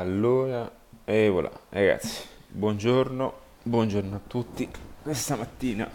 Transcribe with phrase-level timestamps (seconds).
[0.00, 0.72] Allora,
[1.04, 4.66] e voilà, ragazzi, buongiorno, buongiorno a tutti.
[5.02, 5.86] Questa mattina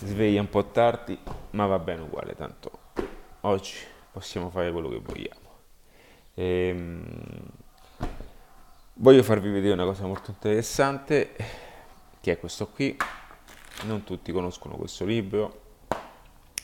[0.00, 1.18] sveglia un po' tardi,
[1.52, 2.70] ma va bene uguale, tanto
[3.40, 3.76] oggi
[4.12, 5.50] possiamo fare quello che vogliamo.
[6.34, 7.02] Ehm,
[8.92, 11.34] voglio farvi vedere una cosa molto interessante,
[12.20, 12.94] che è questo qui.
[13.84, 15.61] Non tutti conoscono questo libro,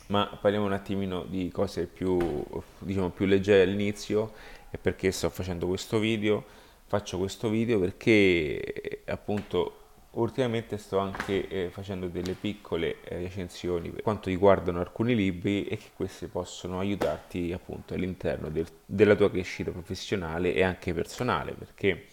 [0.09, 2.45] ma parliamo un attimino di cose più,
[2.79, 4.33] diciamo, più leggere all'inizio
[4.71, 6.45] e perché sto facendo questo video.
[6.87, 9.79] Faccio questo video perché appunto
[10.13, 15.77] ultimamente sto anche eh, facendo delle piccole eh, recensioni per quanto riguardano alcuni libri e
[15.77, 22.07] che queste possono aiutarti appunto all'interno del, della tua crescita professionale e anche personale perché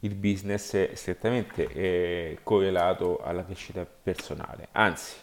[0.00, 5.14] il business è strettamente eh, correlato alla crescita personale anzi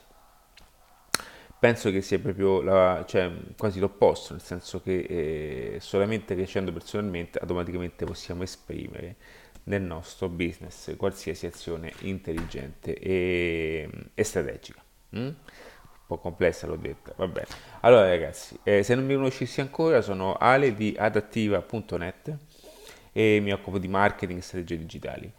[1.64, 7.40] penso che sia proprio la, cioè, quasi l'opposto, nel senso che eh, solamente crescendo personalmente
[7.40, 9.16] automaticamente possiamo esprimere
[9.64, 14.84] nel nostro business qualsiasi azione intelligente e, e strategica.
[15.16, 15.20] Mm?
[15.20, 15.36] Un
[16.06, 17.48] po' complessa l'ho detta, va bene.
[17.80, 22.38] Allora ragazzi, eh, se non mi conoscissi ancora sono Ale di adattiva.net
[23.14, 25.32] e mi occupo di marketing e strategie digitali.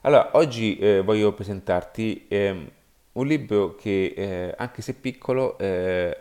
[0.00, 2.70] Allora, oggi eh, voglio presentarti ehm,
[3.16, 6.16] un libro che, eh, anche se piccolo, eh,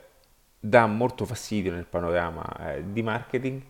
[0.59, 3.61] dà molto fastidio nel panorama eh, di marketing.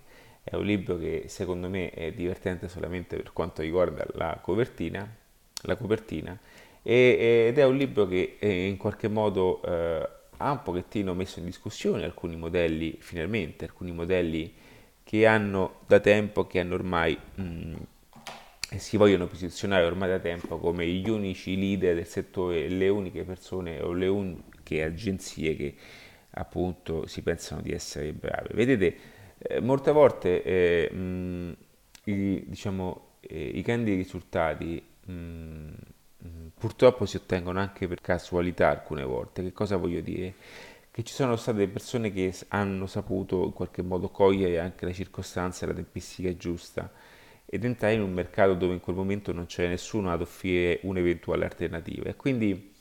[0.43, 5.07] È un libro che secondo me è divertente solamente per quanto riguarda la copertina,
[5.61, 6.37] la copertina
[6.83, 11.39] e, ed è un libro che eh, in qualche modo eh, ha un pochettino messo
[11.39, 14.53] in discussione alcuni modelli, finalmente, alcuni modelli
[15.03, 17.73] che hanno da tempo, che hanno ormai mh, mm,
[18.69, 23.23] e si vogliono posizionare ormai da tempo come gli unici leader del settore, le uniche
[23.23, 25.75] persone o le uniche agenzie che
[26.31, 28.49] appunto si pensano di essere brave.
[28.53, 28.97] Vedete,
[29.37, 31.55] eh, molte volte eh, mh,
[32.05, 35.69] i, diciamo, eh, i grandi risultati mh,
[36.57, 39.43] purtroppo si ottengono anche per casualità alcune volte.
[39.43, 40.33] Che cosa voglio dire?
[40.91, 45.65] Che ci sono state persone che hanno saputo in qualche modo cogliere anche la circostanza
[45.65, 46.91] e la tempistica giusta
[47.45, 51.45] ed entrare in un mercato dove in quel momento non c'è nessuno ad offrire un'eventuale
[51.45, 52.09] alternativa.
[52.09, 52.73] E quindi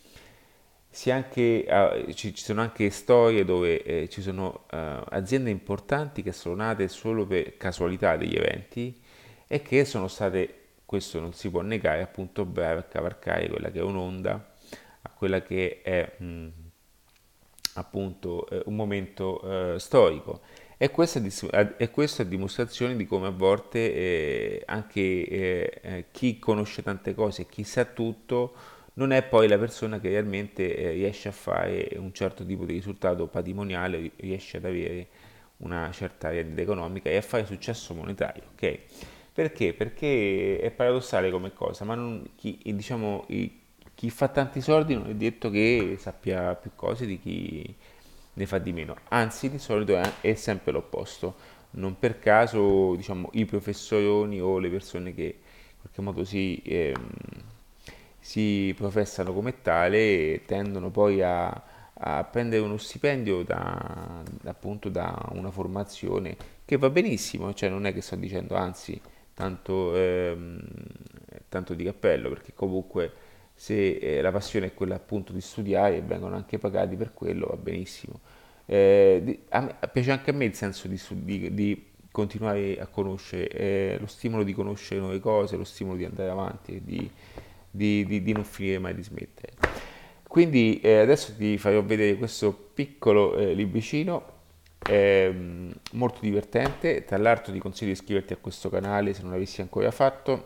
[1.08, 4.76] anche, uh, ci, ci, sono anche storie dove eh, ci sono uh,
[5.08, 9.00] aziende importanti che sono nate solo per casualità degli eventi
[9.46, 13.80] e che sono state, questo non si può negare, appunto brave a cavalcare quella che
[13.80, 14.54] è un'onda,
[15.02, 16.48] a quella che è mh, mm,
[17.74, 20.40] appunto eh, un momento eh, storico.
[20.76, 21.20] E questa,
[21.76, 27.46] è questa dimostrazione di come a volte eh, anche eh, eh, chi conosce tante cose
[27.46, 28.54] chi sa tutto
[28.94, 32.74] non è poi la persona che realmente eh, riesce a fare un certo tipo di
[32.74, 35.06] risultato patrimoniale, riesce ad avere
[35.58, 38.42] una certa rendita economica e a fare successo monetario.
[38.52, 38.78] ok?
[39.32, 39.74] Perché?
[39.74, 43.26] Perché è paradossale come cosa, ma non, chi, diciamo,
[43.94, 47.74] chi fa tanti soldi non è detto che sappia più cose di chi
[48.34, 51.34] ne fa di meno, anzi di solito è, è sempre l'opposto,
[51.72, 57.10] non per caso diciamo, i professori o le persone che in qualche modo si, ehm,
[58.18, 61.62] si professano come tale tendono poi a,
[61.94, 67.92] a prendere uno stipendio da, appunto da una formazione che va benissimo, cioè non è
[67.92, 69.00] che sto dicendo anzi
[69.34, 70.60] tanto, ehm,
[71.48, 73.12] tanto di cappello perché comunque
[73.54, 77.46] se eh, la passione è quella appunto di studiare e vengono anche pagati per quello,
[77.46, 78.20] va benissimo.
[78.66, 83.48] Eh, di, me, piace anche a me il senso di, di, di continuare a conoscere,
[83.48, 87.08] eh, lo stimolo di conoscere nuove cose, lo stimolo di andare avanti, di,
[87.70, 89.52] di non finire mai di smettere.
[90.34, 94.32] Quindi eh, adesso ti farò vedere questo piccolo eh, libricino
[94.84, 97.04] ehm, molto divertente.
[97.04, 100.44] Tra l'altro ti consiglio di iscriverti a questo canale se non l'avessi ancora fatto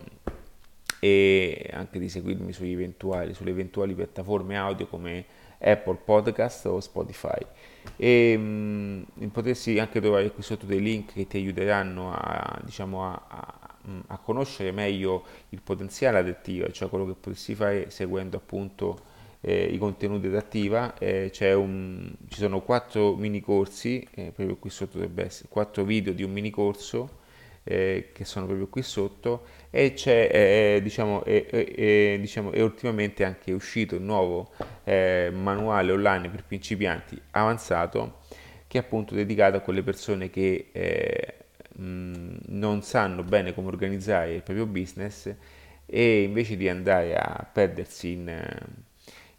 [1.01, 5.25] e anche di seguirmi eventuali, sulle eventuali piattaforme audio come
[5.59, 7.45] Apple Podcast o Spotify
[7.97, 13.05] e mh, mm, potresti anche trovare qui sotto dei link che ti aiuteranno a, diciamo,
[13.05, 13.71] a, a,
[14.09, 19.79] a conoscere meglio il potenziale adattivo, cioè quello che potresti fare seguendo appunto eh, i
[19.79, 20.97] contenuti adattiva.
[20.99, 26.13] Eh, un, ci sono quattro mini corsi, eh, proprio qui sotto dovrebbe essere quattro video
[26.13, 27.17] di un mini corso
[27.65, 33.53] eh, che sono proprio qui sotto e c'è eh, diciamo, e, diciamo, e ultimamente anche
[33.53, 34.51] uscito il nuovo
[34.85, 38.21] eh, manuale online per principianti avanzato
[38.67, 41.35] che è appunto dedicato a quelle persone che eh,
[41.75, 45.35] mh, non sanno bene come organizzare il proprio business
[45.87, 48.47] e invece di andare a perdersi in,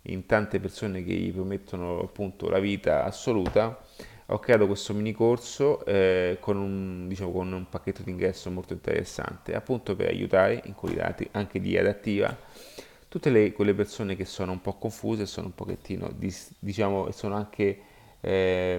[0.03, 3.79] in tante persone che gli promettono appunto la vita assoluta
[4.31, 8.73] ho creato questo mini corso eh, con, un, diciamo, con un pacchetto di ingresso molto
[8.73, 12.35] interessante, appunto per aiutare in qualità anche di adattiva
[13.07, 16.13] tutte le, quelle persone che sono un po' confuse, sono un pochettino,
[16.59, 17.81] diciamo, sono anche
[18.21, 18.77] eh,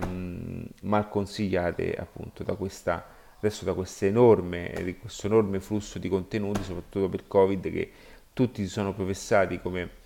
[0.83, 3.05] mal consigliate appunto da questa,
[3.39, 3.75] adesso da
[4.07, 7.91] enorme, questo enorme flusso di contenuti, soprattutto per Covid, che
[8.33, 9.99] tutti si sono professati come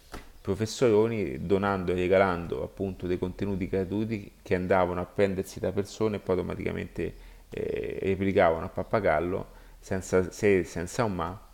[0.44, 6.18] professoroni donando e regalando appunto dei contenuti gratuiti che andavano a prendersi da persone e
[6.18, 7.14] poi automaticamente
[7.48, 9.46] eh, replicavano a pappagallo
[9.80, 11.48] senza se, senza un ma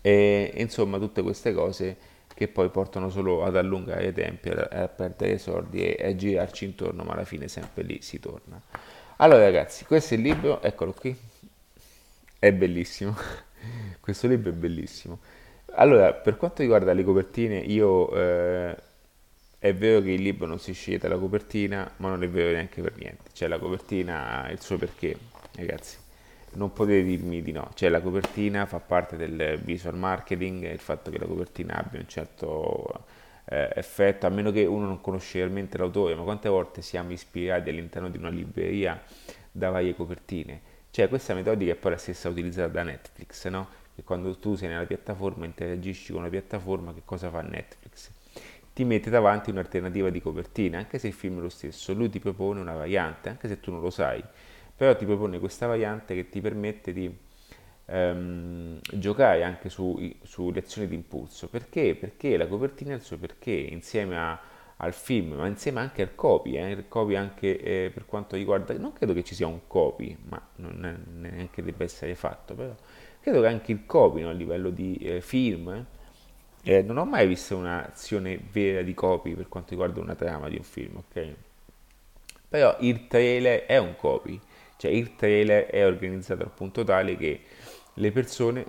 [0.00, 1.94] e insomma tutte queste cose
[2.32, 6.64] che poi portano solo ad allungare i tempi, a, a perdere soldi e a girarci
[6.64, 8.58] intorno, ma alla fine sempre lì si torna.
[9.16, 11.14] Allora ragazzi, questo è il libro, eccolo qui,
[12.38, 13.14] è bellissimo,
[14.00, 15.18] questo libro è bellissimo.
[15.72, 18.76] Allora, per quanto riguarda le copertine, io eh,
[19.58, 22.80] è vero che il libro non si sceglie dalla copertina, ma non è vero neanche
[22.80, 23.30] per niente.
[23.32, 25.16] Cioè la copertina ha il suo perché,
[25.56, 25.98] ragazzi.
[26.52, 27.70] Non potete dirmi di no.
[27.74, 32.08] Cioè la copertina fa parte del visual marketing, il fatto che la copertina abbia un
[32.08, 33.06] certo
[33.46, 37.70] eh, effetto, a meno che uno non conosce realmente l'autore, ma quante volte siamo ispirati
[37.70, 39.02] all'interno di una libreria
[39.50, 40.60] da varie copertine?
[40.90, 43.68] Cioè questa metodica è poi la stessa utilizzata da Netflix, no?
[43.94, 48.10] Che quando tu sei nella piattaforma interagisci con la piattaforma, che cosa fa Netflix?
[48.72, 52.18] Ti mette davanti un'alternativa di copertina, anche se il film è lo stesso, lui ti
[52.18, 54.22] propone una variante, anche se tu non lo sai,
[54.76, 57.16] però ti propone questa variante che ti permette di
[57.86, 61.48] ehm, giocare anche su, su lezioni di impulso.
[61.48, 61.94] Perché?
[61.94, 64.40] Perché la copertina ha il suo perché, insieme a,
[64.78, 68.76] al film, ma insieme anche al copy, eh, il copy anche eh, per quanto riguarda,
[68.76, 72.74] non credo che ci sia un copy, ma non è, neanche debba essere fatto, però
[73.24, 75.86] credo che anche il copy no, a livello di eh, film,
[76.62, 80.56] eh, non ho mai visto un'azione vera di copy per quanto riguarda una trama di
[80.56, 81.28] un film, ok?
[82.50, 84.38] Però il trailer è un copy,
[84.76, 87.40] cioè il trailer è organizzato al punto tale che
[87.94, 88.66] le persone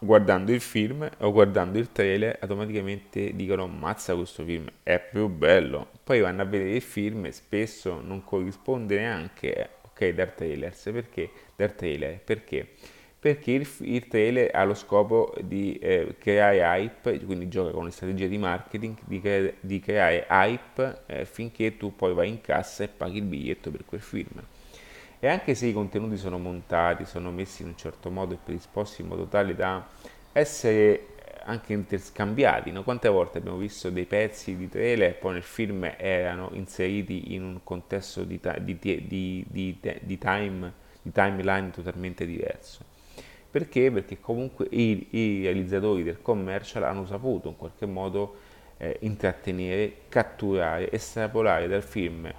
[0.00, 5.90] guardando il film o guardando il trailer automaticamente dicono mazza questo film è più bello.
[6.02, 11.30] Poi vanno a vedere il film e spesso non corrisponde neanche ok dal trailer perché?
[11.54, 12.74] Dal trailer perché
[13.20, 17.90] perché il, il trailer ha lo scopo di eh, creare hype, quindi gioca con le
[17.90, 22.84] strategie di marketing, di, cre- di creare hype eh, finché tu poi vai in cassa
[22.84, 24.40] e paghi il biglietto per quel film.
[25.18, 29.02] E anche se i contenuti sono montati, sono messi in un certo modo e predisposti
[29.02, 29.84] in modo tale da
[30.30, 31.08] essere
[31.42, 32.84] anche interscambiati, no?
[32.84, 37.42] quante volte abbiamo visto dei pezzi di trailer e poi nel film erano inseriti in
[37.42, 40.72] un contesto di, ta- di, di, di time,
[41.10, 42.96] timeline totalmente diverso
[43.50, 43.90] perché?
[43.90, 48.36] Perché comunque i, i realizzatori del commercial hanno saputo in qualche modo
[48.78, 52.30] eh, intrattenere, catturare, estrapolare dal film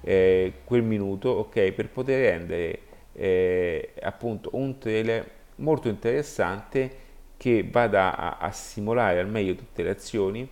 [0.00, 2.80] eh, quel minuto ok, per poter rendere
[3.14, 7.06] eh, appunto un trailer molto interessante
[7.36, 10.48] che vada a, a simulare al meglio tutte le azioni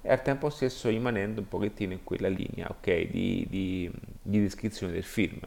[0.00, 3.90] e al tempo stesso rimanendo un pochettino in quella linea ok, di, di,
[4.22, 5.40] di descrizione del film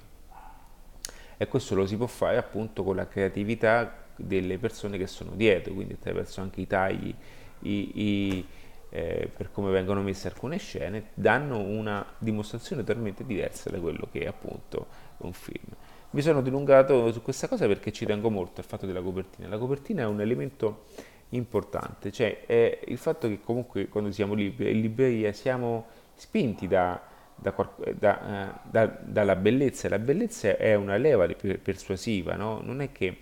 [1.37, 3.91] e questo lo si può fare appunto con la creatività
[4.23, 7.13] delle persone che sono dietro, quindi attraverso anche i tagli,
[7.59, 8.45] i, i,
[8.89, 14.19] eh, per come vengono messe alcune scene, danno una dimostrazione totalmente diversa da quello che
[14.19, 14.87] è appunto
[15.17, 15.73] un film.
[16.11, 19.47] Mi sono dilungato su questa cosa perché ci tengo molto al fatto della copertina.
[19.47, 20.83] La copertina è un elemento
[21.29, 27.01] importante, cioè è il fatto che comunque quando siamo liberi, in libreria siamo spinti da,
[27.33, 29.87] da, eh, da, dalla bellezza.
[29.87, 31.27] La bellezza è una leva
[31.61, 32.59] persuasiva, no?
[32.61, 33.19] non è che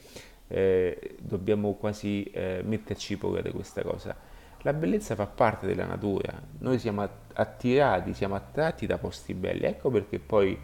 [0.49, 4.15] eh, dobbiamo quasi eh, metterci paura di questa cosa.
[4.63, 9.89] La bellezza fa parte della natura, noi siamo attirati, siamo attratti da posti belli, ecco
[9.89, 10.59] perché poi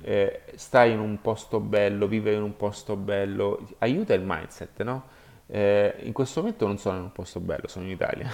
[0.00, 5.04] eh, stare in un posto bello, vivere in un posto bello, aiuta il mindset, no?
[5.46, 8.28] Eh, in questo momento non sono in un posto bello, sono in Italia,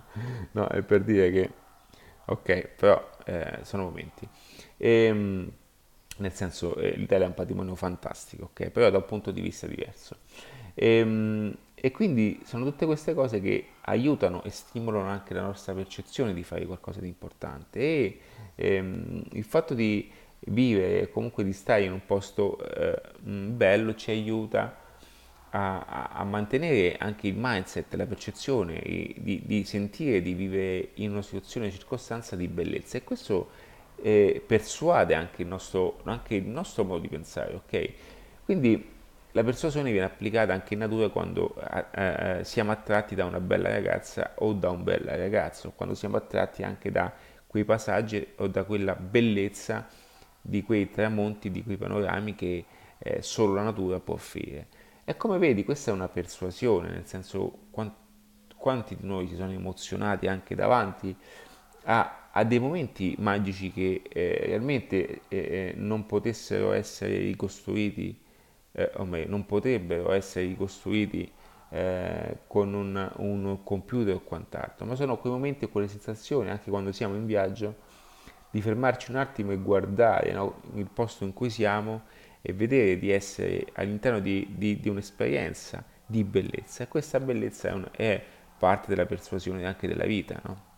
[0.52, 1.50] no, è per dire che,
[2.26, 4.26] ok, però eh, sono momenti.
[4.78, 5.52] Ehm,
[6.20, 8.70] nel senso eh, l'Italia è un patrimonio fantastico, ok?
[8.70, 10.16] Però da un punto di vista diverso.
[10.74, 15.72] E, ehm, e, quindi sono tutte queste cose che aiutano e stimolano anche la nostra
[15.72, 18.20] percezione di fare qualcosa di importante e
[18.54, 20.10] ehm, il fatto di
[20.40, 24.76] vivere comunque di stare in un posto eh, bello ci aiuta
[25.50, 31.22] a, a, mantenere anche il mindset, la percezione di, di sentire di vivere in una
[31.22, 33.50] situazione, circostanza di bellezza e questo
[34.02, 37.92] eh, persuade anche il, nostro, anche il nostro modo di pensare, ok?
[38.44, 38.98] Quindi
[39.32, 41.54] la persuasione viene applicata anche in natura quando
[41.94, 46.16] eh, eh, siamo attratti da una bella ragazza o da un bel ragazzo, quando siamo
[46.16, 47.12] attratti anche da
[47.46, 49.86] quei passaggi o da quella bellezza
[50.40, 52.64] di quei tramonti, di quei panorami che
[52.98, 54.68] eh, solo la natura può offrire.
[55.04, 57.68] E come vedi, questa è una persuasione, nel senso
[58.56, 61.16] quanti di noi si sono emozionati anche davanti
[61.84, 68.18] a, a dei momenti magici che eh, realmente eh, eh non potessero essere ricostruiti,
[68.72, 71.30] eh, o meglio, non potrebbero essere ricostruiti
[71.70, 76.70] eh, con un, un, computer o quant'altro, ma sono quei momenti e quelle sensazioni, anche
[76.70, 77.76] quando siamo in viaggio,
[78.50, 82.02] di fermarci un attimo e guardare no, il posto in cui siamo
[82.42, 86.84] e vedere di essere all'interno di, di, di un'esperienza di bellezza.
[86.84, 88.22] E questa bellezza è, un, è,
[88.58, 90.40] parte della persuasione anche della vita.
[90.44, 90.69] No?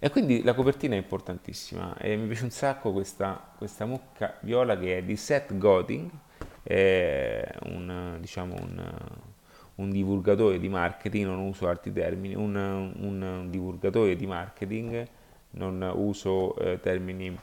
[0.00, 4.78] E quindi la copertina è importantissima e mi piace un sacco questa, questa mucca viola
[4.78, 6.08] che è di Seth Godin,
[6.62, 8.94] un, diciamo un,
[9.76, 15.06] un divulgatore di marketing, non uso altri termini, un, un divulgatore di marketing,
[15.50, 17.36] non uso eh, termini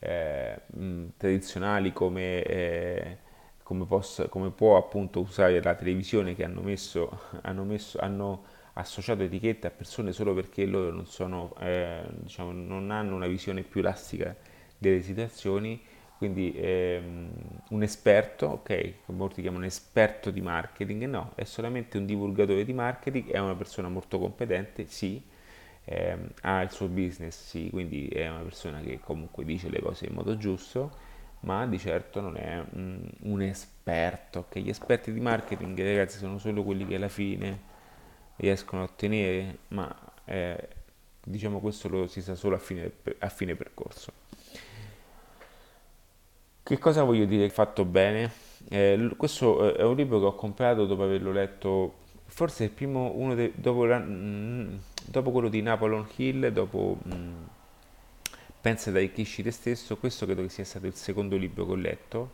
[0.00, 3.16] eh, mh, tradizionali come, eh,
[3.62, 9.22] come, possa, come, può appunto usare la televisione che hanno, messo, hanno, messo, hanno associato
[9.22, 13.80] etichette a persone solo perché loro non, sono, eh, diciamo, non hanno una visione più
[13.80, 14.34] elastica
[14.78, 15.80] delle situazioni
[16.20, 17.30] quindi ehm,
[17.70, 23.30] un esperto, ok, molti chiamano esperto di marketing, no, è solamente un divulgatore di marketing,
[23.30, 25.22] è una persona molto competente, sì,
[25.84, 30.04] ehm, ha il suo business, sì, quindi è una persona che comunque dice le cose
[30.08, 30.90] in modo giusto,
[31.40, 34.58] ma di certo non è un, un esperto, ok?
[34.58, 37.68] Gli esperti di marketing, ragazzi, sono solo quelli che alla fine
[38.40, 39.94] riescono a ottenere, ma
[40.24, 40.68] eh,
[41.22, 44.12] diciamo questo lo si sa solo a fine, a fine percorso.
[46.62, 48.30] Che cosa voglio dire fatto bene?
[48.68, 51.94] Eh, questo eh, è un libro che ho comprato dopo averlo letto,
[52.26, 57.14] forse il primo, uno de, dopo, la, mm, dopo, quello di Napoleon Hill, dopo mh,
[57.14, 57.44] mm,
[58.60, 61.76] Pensa da Ikishi te stesso, questo credo che sia stato il secondo libro che ho
[61.76, 62.30] letto,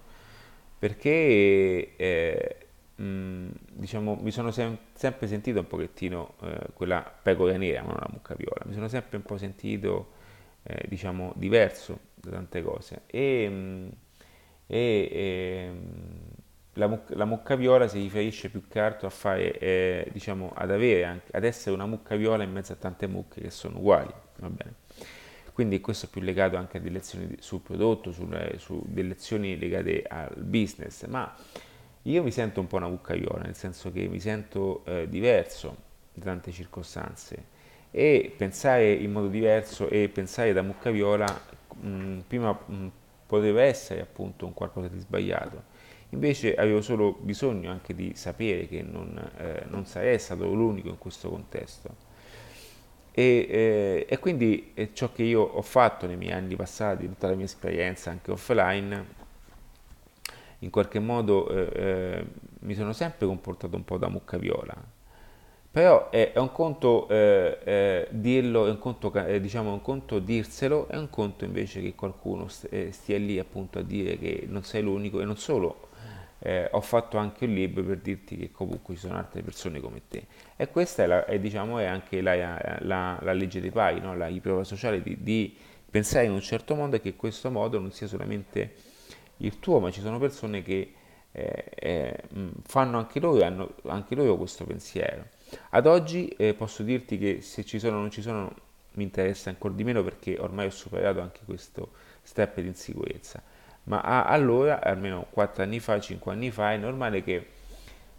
[0.77, 2.65] perché eh,
[3.00, 7.99] mm, diciamo, mi sono sem- sempre sentito un pochettino eh, quella pecora nera, ma non
[8.00, 10.12] la mucca viola, mi sono sempre un po' sentito
[10.62, 13.91] eh, diciamo diverso da tante cose e
[14.67, 15.76] e ehm,
[16.75, 20.71] la, muc- la, mucca viola si riferisce più che altro a fare, eh, diciamo, ad
[20.71, 24.12] avere anche, ad essere una mucca viola in mezzo a tante mucche che sono uguali,
[24.38, 24.75] va bene?
[25.53, 29.57] Quindi questo è più legato anche a delle lezioni sul prodotto, sulle, su delle lezioni
[29.59, 31.35] legate al business, ma
[32.07, 35.85] io mi sento un po' una mucca viola, nel senso che mi sento eh, diverso
[36.15, 37.55] in tante circostanze
[37.91, 41.27] e pensare in modo diverso e pensare da mucca viola
[41.81, 42.91] mh, prima mh,
[43.27, 45.75] poteva essere appunto un qualcosa di sbagliato.
[46.11, 50.99] Invece avevo solo bisogno anche di sapere che non, eh, non sarei stato l'unico in
[50.99, 52.05] questo contesto.
[53.11, 57.35] E, eh, e quindi ciò che io ho fatto nei miei anni passati, tutta la
[57.35, 59.15] mia esperienza anche offline,
[60.61, 62.25] in qualche modo eh, eh,
[62.61, 64.75] mi sono sempre comportato un po' da mucca viola,
[65.71, 70.89] però è, è un conto eh, eh, dirlo, è un conto, diciamo, un conto dirselo,
[70.89, 74.83] è un conto invece che qualcuno st- stia lì appunto a dire che non sei
[74.83, 75.89] l'unico e non solo,
[76.39, 80.03] eh, ho fatto anche un libro per dirti che comunque ci sono altre persone come
[80.09, 80.27] te.
[80.57, 84.17] E questa è, la, è, diciamo, è anche la, la, la, legge dei pari, no?
[84.17, 85.57] la prova sociale di, di
[85.91, 88.75] pensare in un certo modo e che questo modo non sia solamente
[89.38, 90.93] il tuo, ma ci sono persone che
[91.33, 92.23] eh, eh,
[92.64, 95.26] fanno anche loro, hanno anche loro questo pensiero.
[95.71, 98.64] Ad oggi eh, posso dirti che se ci sono o non ci sono
[98.97, 101.90] mi interessa ancora di meno perché ormai ho superato anche questo
[102.23, 103.43] step di insicurezza.
[103.85, 107.47] Ma a, allora, almeno 4 anni fa, 5 anni fa, è normale che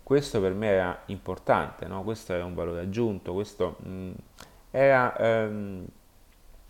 [0.03, 2.03] questo per me era importante, no?
[2.03, 4.12] questo era un valore aggiunto, questo mh, mm,
[4.71, 5.86] era ehm,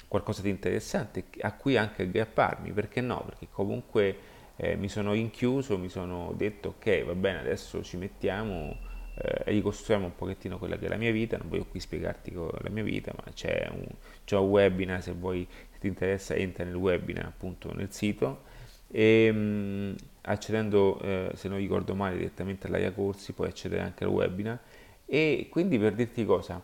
[0.08, 3.24] qualcosa di interessante a cui anche aggrapparmi, perché no?
[3.26, 4.18] Perché comunque
[4.58, 8.78] eh, mi sono rinchiuso, mi sono detto ok, va bene, adesso ci mettiamo
[9.20, 12.70] eh, ricostruiamo un pochettino quella che è la mia vita, non voglio qui spiegarti la
[12.70, 13.88] mia vita, ma c'è un,
[14.24, 18.44] c'è un webinar, se vuoi, se ti interessa entra nel webinar appunto nel sito.
[18.90, 24.12] E mh, accedendo, eh, se non ricordo male, direttamente all'area corsi puoi accedere anche al
[24.12, 24.60] webinar.
[25.06, 26.64] E quindi per dirti cosa,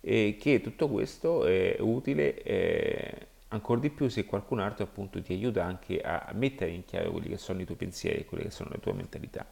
[0.00, 5.32] eh, che tutto questo è utile eh, ancora di più se qualcun altro appunto ti
[5.32, 8.70] aiuta anche a mettere in chiaro quelli che sono i tuoi pensieri, quelle che sono
[8.72, 9.46] le tue mentalità.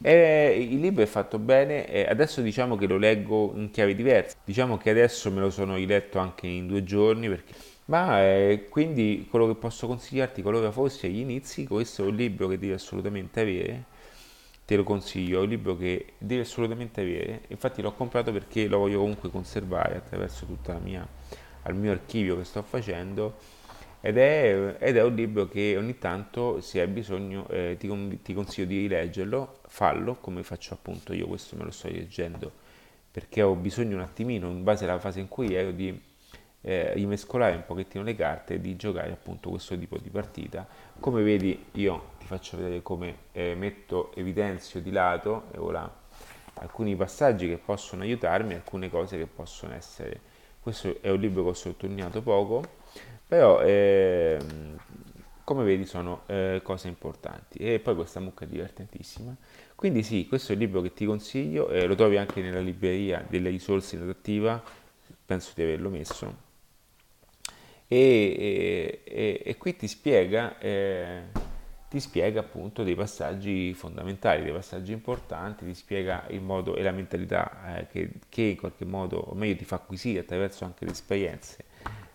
[0.00, 4.36] E il libro è fatto bene, e adesso diciamo che lo leggo in chiave diverse,
[4.44, 7.54] diciamo che adesso me lo sono riletto anche in due giorni, perché...
[7.86, 12.48] ma eh, quindi quello che posso consigliarti qualora fossi agli inizi, questo è un libro
[12.48, 13.84] che devi assolutamente avere,
[14.64, 18.78] te lo consiglio, è un libro che devi assolutamente avere, infatti l'ho comprato perché lo
[18.78, 21.15] voglio comunque conservare attraverso tutta la mia,
[21.66, 23.34] al mio archivio che sto facendo
[24.00, 28.34] ed è, ed è, un libro che ogni tanto, se hai bisogno, eh, ti, ti,
[28.34, 32.52] consiglio di leggerlo, fallo come faccio appunto io, questo me lo sto leggendo,
[33.10, 36.00] perché ho bisogno un attimino, in base alla fase in cui ero, di
[36.60, 40.68] eh, rimescolare un pochettino le carte e di giocare appunto questo tipo di partita.
[41.00, 46.04] Come vedi io ti faccio vedere come eh, metto, evidenzio di lato, e ora
[46.54, 50.34] alcuni passaggi che possono aiutarmi, alcune cose che possono essere...
[50.66, 52.60] Questo è un libro che ho sottolineato poco,
[53.24, 54.36] però eh,
[55.44, 57.58] come vedi sono eh, cose importanti.
[57.58, 59.32] E poi questa mucca è divertentissima.
[59.76, 63.24] Quindi sì, questo è il libro che ti consiglio, eh, lo trovi anche nella libreria
[63.28, 64.60] delle risorse adattiva,
[65.24, 66.36] penso di averlo messo.
[67.86, 71.22] E, e, e qui ti spiega eh,
[71.88, 76.90] ti spiega appunto dei passaggi fondamentali, dei passaggi importanti, ti spiega il modo e la
[76.90, 80.90] mentalità eh, che, che, in qualche modo, o meglio, ti fa acquisire attraverso anche le
[80.90, 81.64] esperienze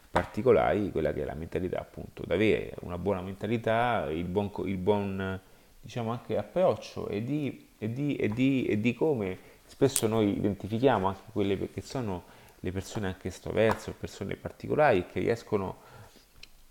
[0.10, 4.78] particolari, quella che è la mentalità appunto, da avere una buona mentalità, il buon, il
[4.78, 5.40] buon
[5.82, 11.08] diciamo anche approccio e di, e, di, e, di, e di come spesso noi identifichiamo
[11.08, 12.24] anche quelle che sono
[12.60, 15.78] le persone anche estroverse o persone particolari che riescono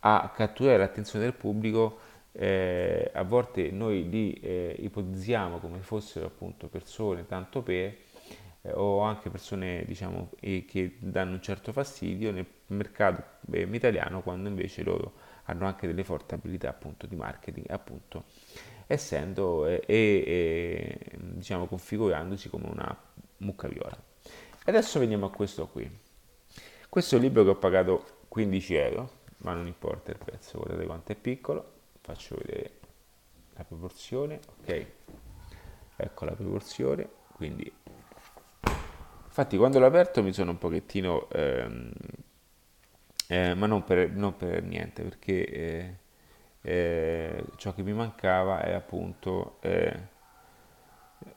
[0.01, 1.99] a catturare l'attenzione del pubblico
[2.33, 7.97] eh, a volte noi li eh, ipotizziamo come fossero appunto persone tanto per
[8.63, 14.83] eh, o anche persone diciamo che danno un certo fastidio nel mercato italiano quando invece
[14.83, 18.25] loro hanno anche delle forti abilità appunto di marketing appunto
[18.87, 22.97] essendo e, e diciamo configurandosi come una
[23.39, 23.97] mucca viola.
[24.65, 25.89] Adesso veniamo a questo qui.
[26.89, 30.85] Questo è un libro che ho pagato 15 euro ma non importa il prezzo guardate
[30.87, 32.79] quanto è piccolo faccio vedere
[33.55, 34.87] la proporzione ok?
[35.97, 37.73] Ecco la proporzione quindi
[39.27, 41.93] infatti quando l'ho aperto mi sono un pochettino ehm,
[43.29, 45.97] eh, ma non per, non per, niente perché eh,
[46.63, 50.09] eh, ciò che mi mancava è appunto eh,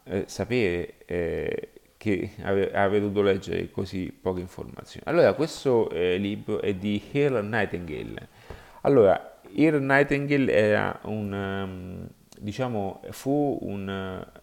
[0.04, 5.06] eh, sapere eh, che avevo dovuto leggere così poche informazioni.
[5.08, 8.28] Allora questo libro è di Hill Nightingale.
[8.82, 12.08] Allora il Nightingale era un, um,
[12.40, 14.42] diciamo, fu un, uh,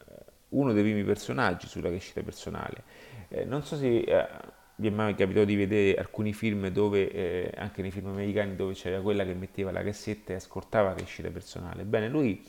[0.51, 2.83] uno dei primi personaggi sulla crescita personale.
[3.29, 4.27] Eh, non so se eh,
[4.77, 8.75] vi è mai capitato di vedere alcuni film dove, eh, anche nei film americani, dove
[8.75, 11.85] c'era quella che metteva la cassetta e ascoltava la crescita personale.
[11.85, 12.43] Bene, lui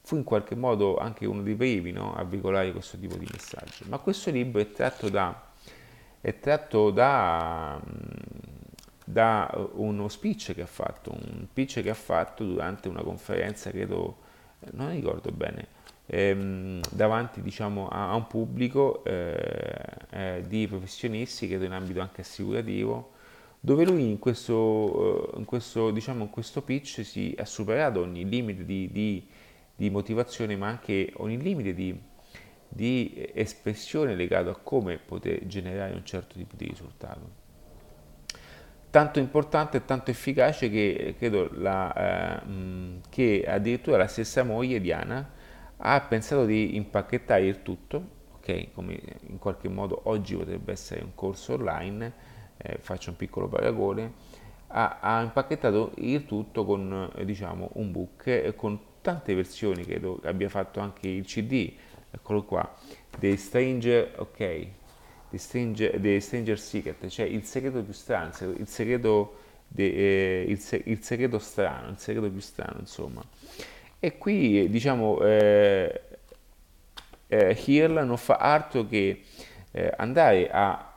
[0.00, 3.84] fu in qualche modo anche uno dei primi no, a veicolare questo tipo di messaggio.
[3.88, 5.50] Ma questo libro è tratto da,
[6.20, 8.55] è tratto da um,
[9.08, 13.70] da eh, uno speech che ha fatto, un pitch che ha fatto durante una conferenza,
[13.70, 14.18] credo,
[14.60, 15.68] eh, non ricordo bene,
[16.06, 19.72] ehm, davanti diciamo, a, a, un pubblico eh,
[20.10, 23.12] eh, di professionisti, credo in ambito anche assicurativo,
[23.60, 28.64] dove lui in questo, in questo, diciamo, in questo pitch si è superato ogni limite
[28.64, 29.26] di, di,
[29.74, 31.96] di motivazione, ma anche ogni limite di,
[32.68, 37.44] di espressione legato a come poter generare un certo tipo di risultato
[38.96, 45.32] tanto importante e tanto efficace che credo la, eh, che addirittura la stessa moglie Diana
[45.76, 48.02] ha pensato di impacchettare il tutto,
[48.36, 52.10] ok, come in qualche modo oggi potrebbe essere un corso online,
[52.56, 54.14] eh, faccio un piccolo paragone,
[54.68, 60.22] ha, ha impacchettato il tutto con eh, diciamo un book e con tante versioni, credo
[60.24, 61.70] abbia fatto anche il CD,
[62.10, 62.74] eccolo qua,
[63.18, 64.68] The Stranger, ok,
[65.28, 69.36] di Stranger, di Stranger Secret, cioè il segreto più strano, il segreto,
[69.68, 73.22] de, eh, il, se, il segreto strano, il segreto più strano, insomma.
[73.98, 76.00] E qui, diciamo, eh,
[77.28, 79.22] eh, Hill non fa altro che
[79.72, 80.92] eh, andare a,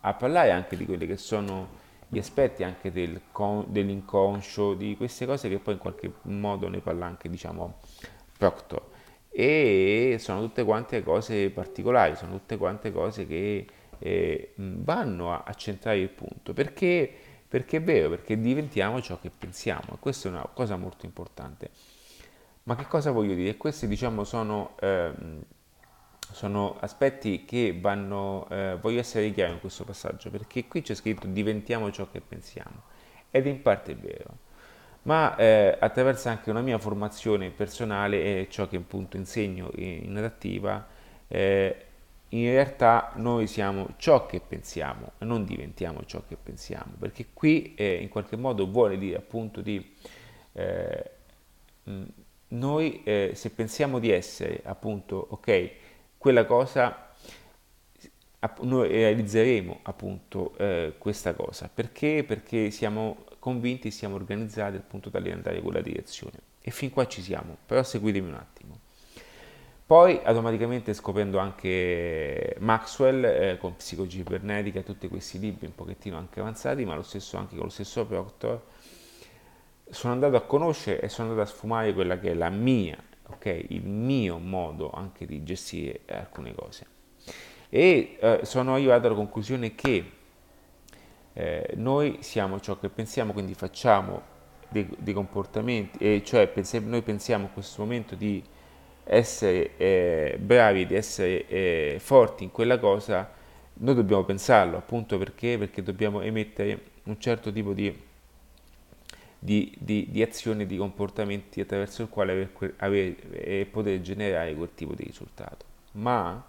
[0.00, 3.20] a, parlare anche di quelli che sono gli aspetti anche del,
[3.66, 7.78] dell'inconscio, di queste cose che poi in qualche modo ne parla anche, diciamo,
[8.38, 8.94] Proctor
[9.38, 13.66] e sono tutte quante cose particolari, sono tutte quante cose che
[13.98, 17.12] eh, vanno a, a, centrare il punto, perché,
[17.46, 21.68] perché è vero, perché diventiamo ciò che pensiamo e questa è una cosa molto importante.
[22.62, 23.58] Ma che cosa voglio dire?
[23.58, 25.12] Questi diciamo sono, eh,
[26.32, 31.26] sono aspetti che vanno, eh, voglio essere chiaro in questo passaggio, perché qui c'è scritto
[31.26, 32.84] diventiamo ciò che pensiamo
[33.30, 34.44] ed in parte è vero
[35.06, 40.84] ma eh, attraverso anche una mia formazione personale e ciò che appunto insegno in adattiva,
[41.28, 41.76] eh,
[42.30, 47.94] in realtà noi siamo ciò che pensiamo non diventiamo ciò che pensiamo, perché qui eh,
[48.02, 49.94] in qualche modo vuole dire appunto di
[50.52, 51.10] eh,
[52.48, 55.70] noi eh, se pensiamo di essere appunto ok,
[56.18, 57.04] quella cosa
[58.62, 62.24] noi realizzeremo appunto eh, questa cosa perché?
[62.26, 66.32] Perché siamo convinti, siamo organizzati al punto tale di andare in quella direzione.
[66.60, 68.80] E fin qua ci siamo, però seguitemi un attimo.
[69.86, 76.40] Poi automaticamente scoprendo anche Maxwell eh, con psicologia cibernetica tutti questi libri un pochettino anche
[76.40, 78.60] avanzati, ma lo stesso anche con lo stesso Proctor,
[79.88, 83.64] sono andato a conoscere e sono andato a sfumare quella che è la mia, ok,
[83.68, 86.84] il mio modo anche di gestire alcune cose.
[87.68, 90.15] E eh, sono arrivato alla conclusione che
[91.38, 94.22] eh, noi siamo ciò che pensiamo, quindi facciamo
[94.70, 98.42] dei, dei comportamenti, e cioè pensiamo, noi pensiamo in questo momento di
[99.04, 103.30] essere eh, bravi, di essere eh, forti in quella cosa,
[103.74, 105.58] noi dobbiamo pensarlo, appunto perché?
[105.58, 107.94] Perché dobbiamo emettere un certo tipo di,
[109.38, 114.70] di, di, di azioni, di comportamenti attraverso il quale aver, aver, eh, poter generare quel
[114.74, 115.66] tipo di risultato.
[115.92, 116.42] Ma,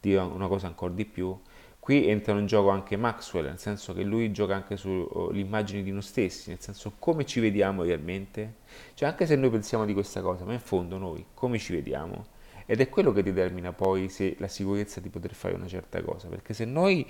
[0.00, 1.36] dirò una cosa ancora di più,
[1.80, 6.02] Qui entra in gioco anche Maxwell, nel senso che lui gioca anche sull'immagine di noi
[6.02, 8.56] stessi, nel senso come ci vediamo realmente.
[8.92, 12.26] Cioè anche se noi pensiamo di questa cosa, ma in fondo noi come ci vediamo?
[12.66, 16.28] Ed è quello che determina poi se la sicurezza di poter fare una certa cosa,
[16.28, 17.04] perché se noi,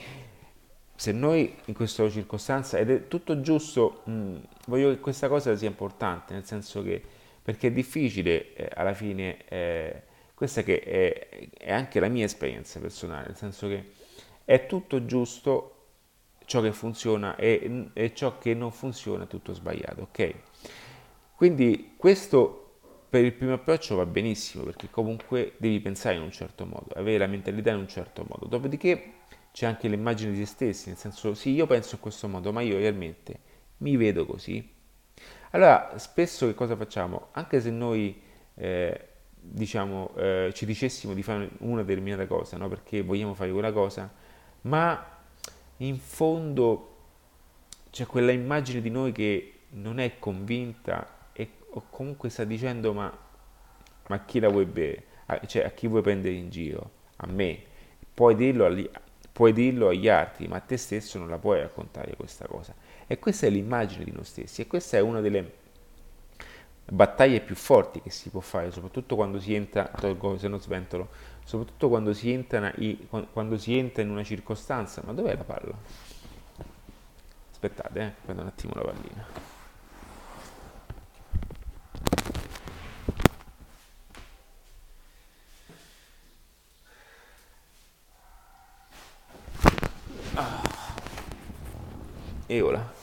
[0.94, 4.36] se noi in questa circostanza, ed è tutto giusto, mh, mm,
[4.68, 7.02] voglio che questa cosa sia importante, nel senso che
[7.42, 10.02] perché è difficile eh, alla fine, eh,
[10.32, 13.98] questa che è, è anche la mia esperienza personale, nel senso che
[14.50, 15.76] è tutto giusto
[16.44, 20.34] ciò che funziona e, e ciò che non funziona è tutto sbagliato, ok?
[21.36, 26.66] Quindi questo per il primo approccio va benissimo perché comunque devi pensare in un certo
[26.66, 28.46] modo, avere la mentalità in un certo modo.
[28.46, 29.12] Dopodiché
[29.52, 32.60] c'è anche l'immagine di se stessi, nel senso sì, io penso in questo modo, ma
[32.60, 33.38] io realmente
[33.78, 34.68] mi vedo così.
[35.52, 37.28] Allora, spesso che cosa facciamo?
[37.32, 38.20] Anche se noi
[38.56, 42.68] eh, diciamo eh, ci dicessimo di fare una determinata cosa, no?
[42.68, 44.12] perché vogliamo fare quella cosa,
[44.62, 45.18] ma
[45.78, 46.86] in fondo
[47.90, 53.12] c'è quella immagine di noi che non è convinta e o comunque sta dicendo ma,
[54.08, 55.04] ma chi la vuoi bere?
[55.46, 56.90] Cioè a chi vuoi prendere in giro?
[57.16, 57.62] A me.
[58.12, 58.88] Puoi dirlo, agli,
[59.32, 62.74] puoi dirlo agli altri, ma a te stesso non la puoi raccontare questa cosa.
[63.06, 65.58] E questa è l'immagine di noi stessi e questa è una delle
[66.90, 71.08] battaglie più forti che si può fare, soprattutto quando si entra, tolgo se non sventolo,
[71.50, 72.72] soprattutto quando si, entra,
[73.32, 75.02] quando si entra in una circostanza.
[75.04, 75.74] Ma dov'è la palla?
[77.50, 79.26] Aspettate, eh, prendo un attimo la pallina.
[90.34, 90.62] Ah.
[92.46, 92.98] E ora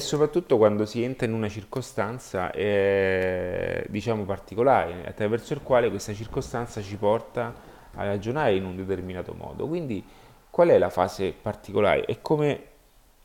[0.00, 6.82] soprattutto quando si entra in una circostanza eh, diciamo particolare attraverso il quale questa circostanza
[6.82, 7.54] ci porta
[7.94, 9.66] a ragionare in un determinato modo.
[9.66, 10.04] Quindi
[10.50, 12.04] qual è la fase particolare?
[12.04, 12.62] E come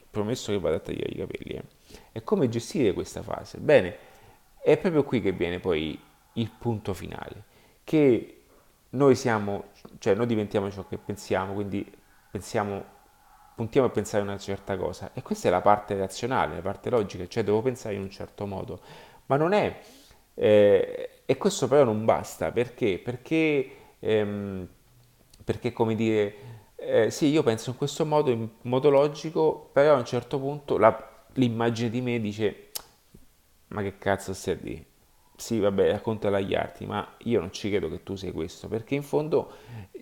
[0.09, 1.61] promesso che vado a tagliare i capelli
[2.11, 3.57] eh, come gestire questa fase?
[3.57, 3.97] Bene
[4.61, 5.99] è proprio qui che viene poi
[6.33, 7.43] il punto finale
[7.83, 8.43] che
[8.91, 9.65] noi siamo
[9.99, 11.91] cioè noi diventiamo ciò che pensiamo quindi
[12.31, 12.85] pensiamo
[13.55, 17.27] puntiamo a pensare una certa cosa e questa è la parte razionale, la parte logica,
[17.27, 18.79] cioè devo pensare in un certo modo,
[19.27, 19.79] ma non è,
[20.35, 22.99] eh, e questo però non basta, perché?
[22.99, 24.67] Perché, ehm,
[25.43, 26.35] perché come dire,
[26.75, 30.77] eh, sì, io penso in questo modo, in modo logico, però a un certo punto
[30.77, 32.71] la, l'immagine di me dice,
[33.69, 34.85] ma che cazzo stai a dire?
[35.35, 38.95] Sì, vabbè, raccontala agli altri, ma io non ci credo che tu sei questo, perché
[38.95, 39.51] in fondo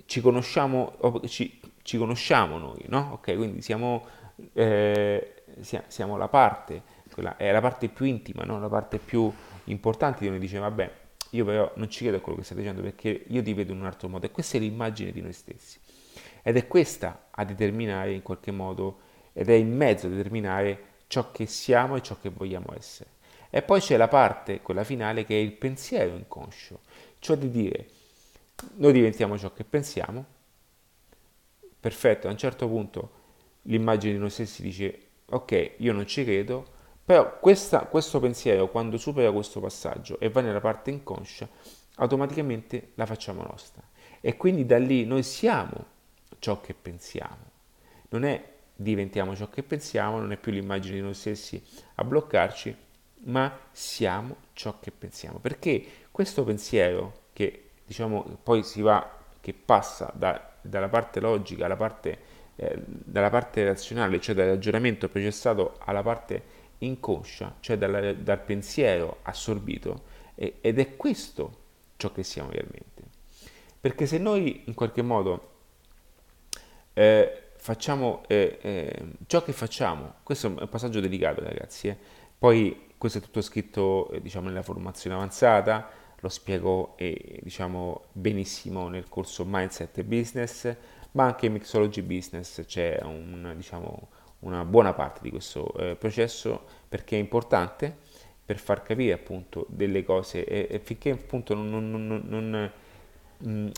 [0.05, 3.11] ci conosciamo, ci, ci conosciamo noi, no?
[3.13, 4.05] Ok, quindi siamo,
[4.53, 5.43] eh,
[5.87, 6.81] siamo la parte,
[7.13, 8.59] quella, è la parte più intima, no?
[8.59, 9.31] la parte più
[9.65, 10.99] importante di noi dice, vabbè,
[11.31, 13.79] io però non ci credo a quello che stai dicendo perché io ti vedo in
[13.79, 15.79] un altro modo e questa è l'immagine di noi stessi.
[16.41, 18.99] Ed è questa a determinare in qualche modo,
[19.33, 23.09] ed è il mezzo a determinare ciò che siamo e ciò che vogliamo essere.
[23.49, 26.79] E poi c'è la parte, quella finale, che è il pensiero inconscio,
[27.19, 27.87] cioè di dire,
[28.75, 30.25] noi diventiamo ciò che pensiamo,
[31.81, 33.19] perfetto, a un certo punto
[33.63, 36.65] l'immagine di noi stessi dice ok, io non ci credo,
[37.03, 41.47] però questa, questo pensiero quando supera questo passaggio e va nella parte inconscia,
[41.95, 43.81] automaticamente la facciamo nostra.
[44.19, 45.85] E quindi da lì noi siamo
[46.39, 47.49] ciò che pensiamo.
[48.09, 51.61] Non è diventiamo ciò che pensiamo, non è più l'immagine di noi stessi
[51.95, 52.75] a bloccarci,
[53.25, 55.39] ma siamo ciò che pensiamo.
[55.39, 61.75] Perché questo pensiero che diciamo poi si va, che passa da dalla parte logica alla
[61.75, 62.17] parte,
[62.55, 69.19] eh, dalla parte razionale, cioè dal ragionamento processato alla parte inconscia, cioè dalla, dal pensiero
[69.23, 70.03] assorbito,
[70.35, 71.59] e, ed è questo
[71.97, 73.03] ciò che siamo realmente.
[73.79, 75.49] Perché se noi in qualche modo
[76.93, 80.15] eh, facciamo eh, eh, ciò che facciamo.
[80.23, 81.87] Questo è un passaggio delicato, ragazzi.
[81.87, 81.97] Eh.
[82.37, 85.89] Poi questo è tutto scritto, eh, diciamo, nella formazione avanzata,
[86.21, 90.73] lo spiego eh, diciamo, benissimo nel corso Mindset Business,
[91.11, 94.07] ma anche in Mixology Business c'è un, diciamo,
[94.39, 97.95] una buona parte di questo eh, processo perché è importante
[98.45, 102.71] per far capire appunto delle cose e, e finché appunto non, non, non, non
[103.37, 103.69] mh, mm,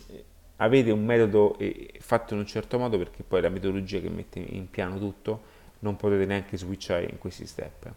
[0.58, 1.58] avete un metodo
[1.99, 5.95] fatto in un certo modo perché poi la metodologia che mette in piano tutto non
[5.95, 7.91] potete neanche switchare in questi step.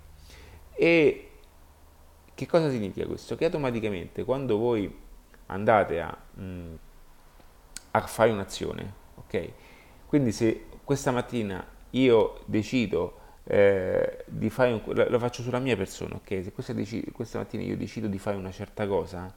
[0.74, 1.30] E
[2.37, 3.35] che cosa significa questo?
[3.35, 4.94] che automaticamente quando voi
[5.46, 6.75] andate a, mh, mm,
[7.90, 9.51] a fare un'azione ok
[10.07, 16.14] quindi se questa mattina io decido eh, di fare un, lo faccio sulla mia persona
[16.14, 16.75] ok se questa,
[17.12, 19.35] questa mattina io decido di fare una certa cosa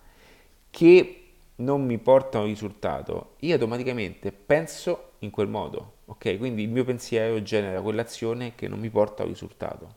[0.69, 1.23] che
[1.59, 6.37] non mi porta a un risultato, io automaticamente penso in quel modo, ok?
[6.37, 9.95] Quindi il mio pensiero genera quell'azione che non mi porta a un risultato.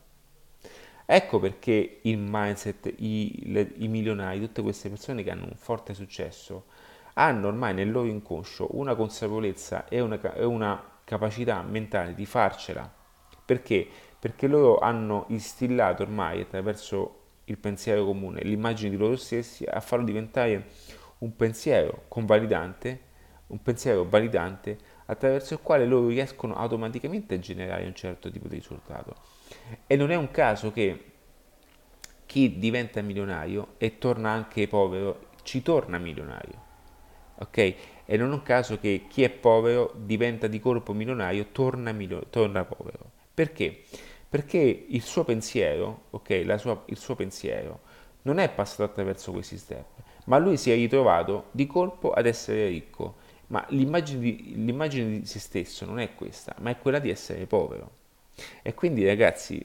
[1.05, 5.93] Ecco perché il mindset, i, le, i milionari, tutte queste persone che hanno un forte
[5.93, 6.65] successo,
[7.15, 12.91] hanno ormai nel loro inconscio una consapevolezza e una, e una capacità mentale di farcela.
[13.45, 13.87] Perché?
[14.17, 20.05] Perché loro hanno instillato ormai attraverso il pensiero comune l'immagine di loro stessi a farlo
[20.05, 20.67] diventare
[21.19, 23.01] un pensiero convalidante,
[23.47, 28.55] un pensiero validante attraverso il quale loro riescono automaticamente a generare un certo tipo di
[28.55, 29.32] risultato.
[29.87, 31.11] E non è un caso che
[32.25, 36.61] chi diventa milionario e torna anche povero, ci torna milionario.
[37.35, 37.57] Ok?
[38.05, 42.25] E non è un caso che chi è povero diventa di colpo milionario, torna, milio-
[42.29, 43.11] torna povero.
[43.33, 43.83] Perché?
[44.27, 47.81] Perché il suo pensiero, ok, sua, il suo pensiero
[48.23, 49.85] non è passato attraverso questi step,
[50.25, 53.17] ma lui si è ritrovato di colpo ad essere ricco.
[53.47, 57.45] Ma l'immagine di, l'immagine di se stesso non è questa, ma è quella di essere
[57.45, 58.01] povero.
[58.61, 59.63] E quindi ragazzi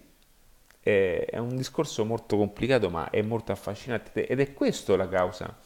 [0.80, 5.58] è, un discorso molto complicato ma è molto affascinante ed è questa la causa,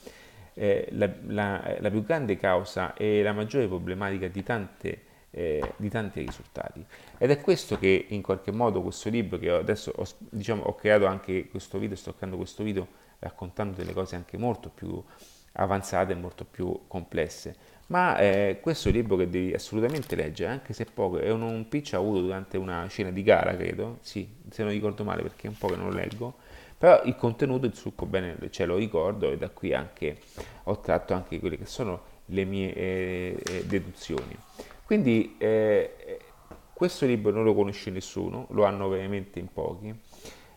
[0.54, 5.88] eh, la, la, la, più grande causa e la maggiore problematica di, tante, eh, di
[5.88, 6.84] tanti risultati.
[7.18, 11.06] Ed è questo che in qualche modo questo libro che adesso ho, diciamo, ho creato
[11.06, 15.00] anche questo video, sto creando questo video raccontando delle cose anche molto più
[15.52, 17.56] avanzate e molto più complesse.
[17.92, 21.42] Ma eh, questo è un libro che devi assolutamente leggere, anche se poco, è un,
[21.42, 25.46] un pitch avuto durante una scena di gara, credo, sì, se non ricordo male perché
[25.46, 26.36] è un po' che non lo leggo,
[26.78, 30.16] però il contenuto, il succo bene ce lo ricordo e da qui anche
[30.62, 34.38] ho tratto anche quelle che sono le mie eh, eh, deduzioni.
[34.86, 36.18] Quindi eh,
[36.72, 39.94] questo libro non lo conosce nessuno, lo hanno veramente in pochi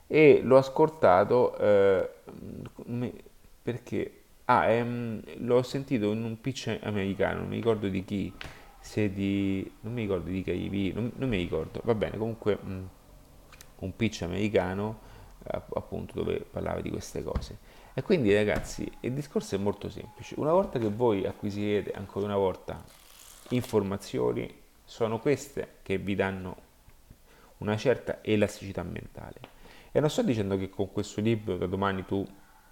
[0.08, 2.10] e l'ho ascoltato eh,
[3.62, 8.34] perché ah, ehm, l'ho sentito in un pitch americano, non mi ricordo di chi,
[8.80, 12.72] se di non mi ricordo di KV, non, non mi ricordo, va bene, comunque mh,
[12.72, 12.86] mm,
[13.80, 15.14] un pitch americano
[15.48, 17.58] appunto dove parlava di queste cose.
[17.94, 20.36] E quindi ragazzi, il discorso è molto semplice.
[20.38, 22.84] Una volta che voi acquisirete ancora una volta
[23.50, 26.64] informazioni, sono queste che vi danno
[27.60, 29.54] una certa elasticità mentale.
[29.92, 32.26] E non sto dicendo che con questo libro da domani tu,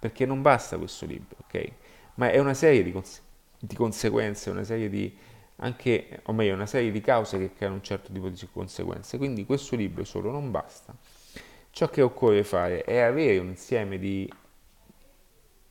[0.03, 1.71] perché non basta questo libro, ok?
[2.15, 3.21] Ma è una serie di, cons-
[3.57, 5.15] di conseguenze, una serie di
[5.57, 9.17] anche, o meglio, una serie di cause che creano un certo tipo di conseguenze.
[9.17, 10.93] Quindi questo libro solo non basta.
[11.69, 14.29] Ciò che occorre fare è avere un insieme di,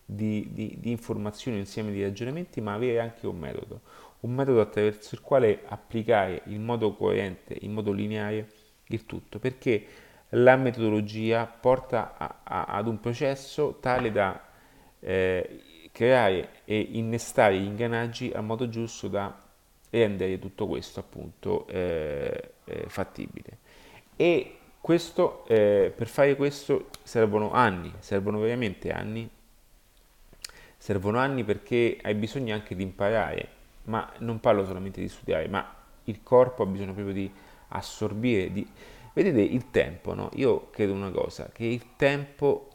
[0.03, 3.83] di, di, di informazioni, un insieme di ragionamenti, ma avere anche un metodo.
[4.21, 8.49] Un metodo attraverso il quale applicare in modo coerente, in modo lineare
[8.87, 9.39] il tutto.
[9.39, 9.85] Perché
[10.35, 14.41] la metodologia porta a, a, ad un processo tale da
[15.01, 19.37] eh, creare e innestare gli ingranaggi al modo giusto da
[19.91, 23.59] rendere tutto questo appunto eh, eh, fattibile.
[24.17, 29.29] E questo, eh, per fare questo servono anni, servono veramente anni,
[30.79, 33.49] servono anni perché hai bisogno anche di imparare,
[33.85, 37.31] ma non parlo solamente di studiare, ma il corpo ha bisogno proprio di
[37.69, 38.67] assorbire, di,
[39.15, 40.31] Vedete il tempo, no?
[40.35, 42.69] Io credo una cosa, che il tempo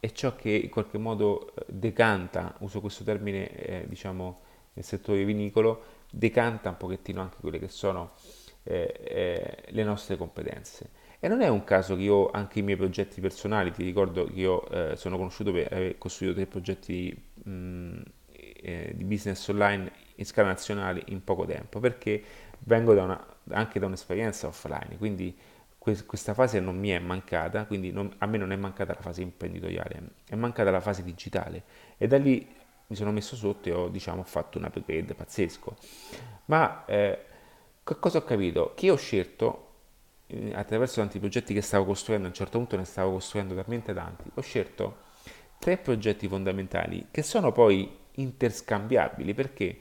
[0.00, 4.40] è ciò che in qualche modo eh, decanta, uso questo termine eh, diciamo
[4.72, 8.12] nel settore vinicolo, decanta un pochettino anche quelle che sono
[8.64, 10.90] eh, eh, le nostre competenze.
[11.20, 14.32] E non è un caso che io anche i miei progetti personali, ti ricordo che
[14.32, 18.00] io eh, sono conosciuto per aver costruito tre progetti mh, mm,
[18.62, 22.22] eh, di business online in scala nazionale in poco tempo, perché
[22.60, 25.36] vengo da una, anche da un'esperienza offline, quindi
[25.82, 29.20] questa fase non mi è mancata, quindi non, a me non è mancata la fase
[29.20, 31.64] imprenditoriale, è mancata la fase digitale
[31.98, 32.46] e da lì
[32.86, 35.76] mi sono messo sotto e ho diciamo, fatto un upgrade pazzesco.
[36.44, 37.18] Ma eh,
[37.82, 38.74] cosa ho capito?
[38.76, 39.70] Che ho scelto,
[40.28, 43.92] eh, attraverso tanti progetti che stavo costruendo, a un certo punto ne stavo costruendo talmente
[43.92, 44.98] tanti, ho scelto
[45.58, 49.76] tre progetti fondamentali che sono poi interscambiabili perché?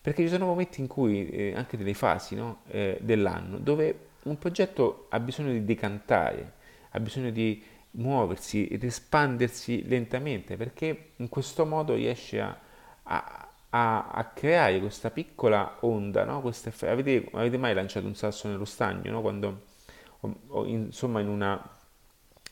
[0.00, 2.62] Perché ci sono momenti in cui, eh, anche delle fasi no?
[2.68, 6.52] eh, dell'anno, dove un progetto ha bisogno di decantare,
[6.90, 7.62] ha bisogno di
[7.92, 12.56] muoversi ed espandersi lentamente perché in questo modo riesce a,
[13.02, 16.40] a, a, a creare questa piccola onda, no?
[16.40, 19.10] Queste, avete, avete, mai lanciato un sasso nello stagno?
[19.10, 19.20] No?
[19.20, 19.62] Quando,
[20.20, 21.78] o, o in, insomma in una,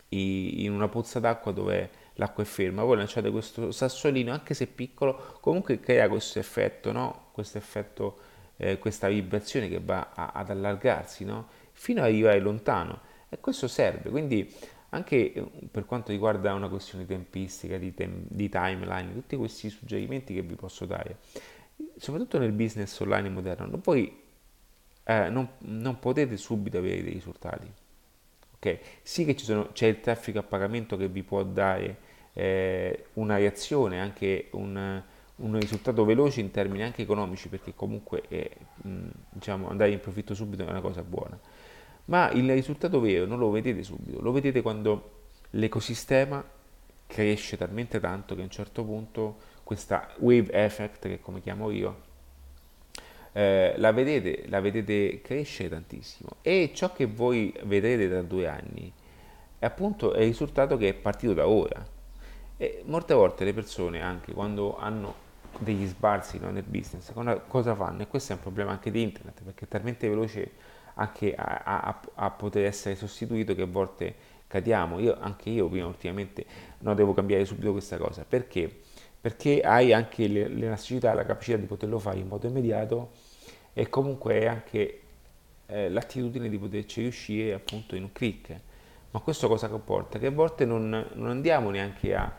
[0.08, 5.38] in una pozza d'acqua dove l'acqua è ferma, voi lanciate questo sassolino, anche se piccolo,
[5.40, 7.26] comunque crea questo effetto, no?
[7.30, 8.18] questo effetto
[8.58, 11.48] eh, questa vibrazione che va a, ad allargarsi no?
[11.78, 14.52] Fino ad arrivare lontano e questo serve, quindi
[14.90, 20.34] anche eh, per quanto riguarda una questione tempistica, di, tem- di timeline, tutti questi suggerimenti
[20.34, 21.18] che vi posso dare,
[21.96, 24.20] soprattutto nel business online moderno, non, poi,
[25.04, 27.70] eh, non, non potete subito avere dei risultati.
[28.56, 28.80] Okay?
[29.02, 31.96] Sì che sono, c'è il traffico a pagamento che vi può dare
[32.32, 35.00] eh, una reazione, anche un,
[35.36, 38.24] un, risultato veloce in termini anche economici, perché comunque
[38.82, 41.38] mh, diciamo, andare in profitto subito è una cosa buona
[42.08, 45.16] ma il risultato vero non lo vedete subito, lo vedete quando
[45.50, 46.44] l'ecosistema
[47.06, 52.06] cresce talmente tanto che a un certo punto questa wave effect, che come chiamo io,
[53.32, 58.92] eh, la, vedete, la vedete crescere tantissimo e ciò che voi vedrete tra due anni
[59.58, 61.84] è appunto il risultato che è partito da ora.
[62.56, 65.26] E molte volte le persone, anche quando hanno
[65.58, 67.12] degli sbalzi no, nel business,
[67.48, 68.02] cosa fanno?
[68.02, 70.50] E questo è un problema anche di internet, perché è talmente veloce
[70.98, 74.14] anche a, a, a, poter essere sostituito che a volte
[74.46, 74.98] cadiamo.
[74.98, 76.44] Io, anche io prima ultimamente
[76.78, 78.24] no, devo cambiare subito questa cosa.
[78.28, 78.82] Perché?
[79.20, 83.10] Perché hai anche l'elasticità, la capacità di poterlo fare in modo immediato
[83.72, 85.00] e comunque anche
[85.66, 88.60] eh, l'attitudine di poterci riuscire appunto in un click.
[89.10, 90.18] Ma questo cosa comporta?
[90.18, 92.30] Che a volte non, non andiamo neanche a,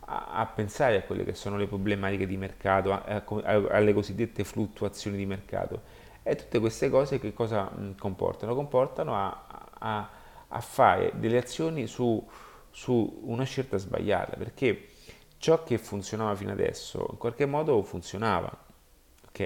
[0.00, 5.16] a, a, pensare a quelle che sono le problematiche di mercato, a, alle cosiddette fluttuazioni
[5.16, 5.95] di mercato
[6.28, 8.56] e tutte queste cose che cosa comportano?
[8.56, 10.10] Comportano a, a,
[10.48, 12.20] a fare delle azioni su,
[12.68, 14.88] su, una scelta sbagliata, perché
[15.38, 18.50] ciò che funzionava fino adesso in qualche modo funzionava,
[19.28, 19.40] ok?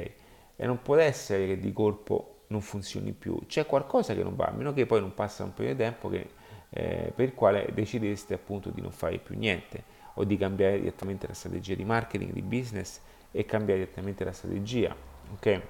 [0.56, 4.46] E non può essere che di colpo non funzioni più, c'è qualcosa che non va,
[4.46, 6.30] a meno che poi non passa un periodo di tempo che,
[6.70, 11.26] eh, per il quale decideste appunto di non fare più niente o di cambiare direttamente
[11.26, 14.96] la strategia di marketing, di business e cambiare direttamente la strategia,
[15.34, 15.62] ok?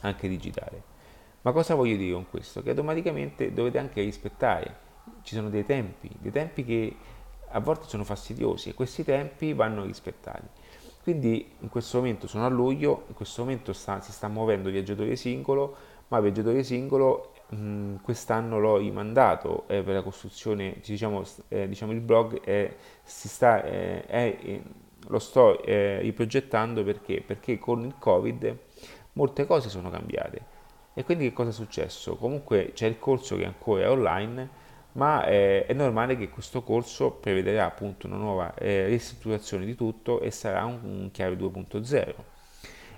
[0.00, 0.82] Anche digitale.
[1.42, 2.62] Ma cosa voglio dire con questo?
[2.62, 4.88] Che automaticamente dovete anche rispettare,
[5.22, 6.96] ci sono dei tempi, dei tempi che
[7.52, 10.46] a volte sono fastidiosi e questi tempi vanno rispettati.
[11.02, 15.16] Quindi in questo momento sono a luglio, in questo momento sta, si sta muovendo viaggiatore
[15.16, 15.76] singolo,
[16.08, 22.00] ma viaggiatore singolo mh, quest'anno l'ho rimandato eh, per la costruzione, diciamo, eh, diciamo il
[22.00, 24.62] blog è, sta, eh,
[25.08, 27.22] lo sto eh, riprogettando perché?
[27.24, 28.56] Perché con il Covid
[29.14, 30.58] molte cose sono cambiate.
[30.94, 32.16] E quindi che cosa è successo?
[32.16, 34.48] Comunque c'è il corso che ancora è online,
[34.92, 40.20] ma è, è normale che questo corso prevederà appunto una nuova eh, ristrutturazione di tutto
[40.20, 42.14] e sarà un, un chiave 2.0.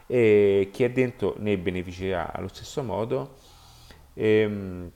[0.07, 3.35] E chi è dentro ne beneficerà allo stesso modo.
[4.15, 4.91] Ehm,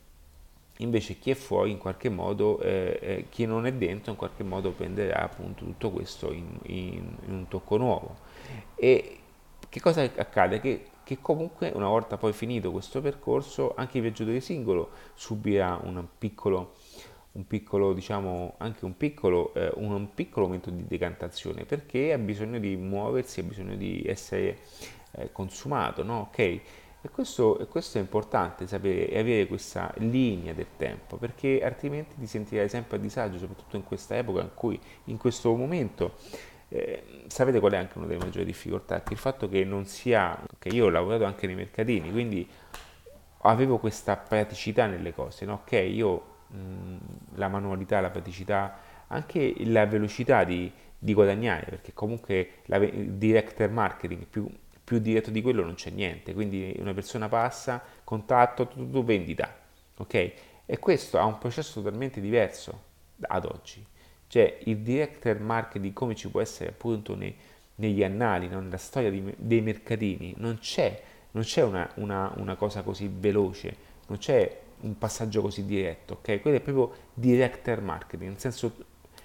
[0.79, 4.43] invece chi è fuori in qualche modo, eh, eh, chi non è dentro in qualche
[4.43, 8.17] modo prenderà appunto tutto questo in, in, in un tocco nuovo.
[8.75, 9.19] E
[9.69, 10.59] che cosa accade?
[10.59, 16.05] Che che comunque una volta poi finito questo percorso anche il viaggiatore singolo subirà un
[16.17, 16.73] piccolo,
[17.31, 22.59] un piccolo diciamo anche un piccolo, eh, un piccolo momento di decantazione perché ha bisogno
[22.59, 24.57] di muoversi, ha bisogno di essere
[25.11, 26.27] eh, consumato, no?
[26.27, 26.39] ok?
[26.39, 32.15] E questo, e questo, è importante sapere e avere questa linea del tempo perché altrimenti
[32.17, 36.15] ti sentirai sempre a disagio, soprattutto in questa epoca in cui in questo momento
[36.69, 39.01] eh, sapete qual è anche una delle maggiori difficoltà?
[39.01, 42.47] Che il fatto che non sia, che io ho lavorato anche nei mercatini, quindi
[43.41, 45.61] avevo questa praticità nelle cose, no?
[45.63, 46.95] ok, io mh,
[47.35, 48.77] la manualità, la praticità,
[49.07, 54.49] anche la velocità di, di guadagnare, perché comunque la, il director marketing più,
[54.83, 59.55] più, diretto di quello non c'è niente, quindi una persona passa, contatto, tu, tu vendita,
[59.97, 60.31] ok?
[60.65, 62.83] E questo ha un processo totalmente diverso
[63.21, 63.85] ad oggi.
[64.27, 67.33] Cioè il director marketing come ci può essere appunto nei,
[67.75, 68.59] negli annali, no?
[68.59, 71.01] nella storia di, dei mercatini, non c'è,
[71.31, 73.75] non c'è una, una, una, cosa così veloce,
[74.07, 76.41] non c'è un passaggio così diretto, ok?
[76.41, 78.75] Quello è proprio director marketing, nel senso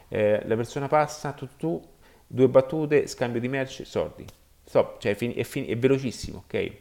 [0.09, 1.83] eh, la persona passa, tu, tu,
[2.27, 4.25] due battute, scambio di merce, soldi,
[4.65, 6.73] stop, cioè è, fin- è, fin- è velocissimo, ok?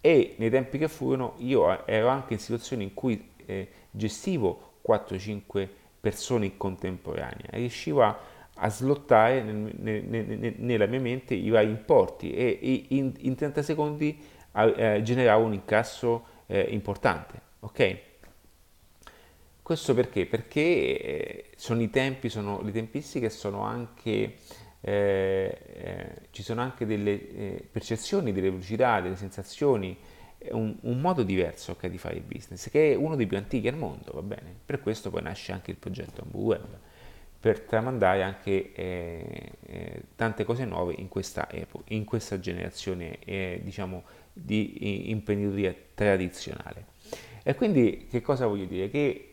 [0.00, 5.68] e nei tempi che furono io ero anche in situazioni in cui eh, gestivo 4-5
[6.00, 8.18] persone in contemporanea riuscivo a,
[8.54, 13.34] a slottare nel, nel, nel, nella mia mente i vari importi e, e in, in,
[13.34, 14.18] 30 secondi
[14.54, 17.40] eh, generavo un incasso eh, importante.
[17.60, 17.98] Ok?
[19.62, 20.26] Questo perché?
[20.26, 24.34] Perché eh, sono i tempi, sono le tempistiche, sono anche,
[24.80, 29.96] eh, eh, ci sono anche delle eh, percezioni, delle velocità, delle sensazioni,
[30.50, 33.68] un, un, modo diverso okay, di fare il business, che è uno dei più antichi
[33.68, 34.54] al mondo, va bene?
[34.64, 36.78] Per questo poi nasce anche il progetto Ambu Web,
[37.38, 43.18] per tramandare anche eh, eh, tante cose nuove in questa epoca, in questa generazione,
[43.62, 46.86] diciamo, di imprenditoria tradizionale.
[47.42, 48.90] E quindi che cosa voglio dire?
[48.90, 49.30] Che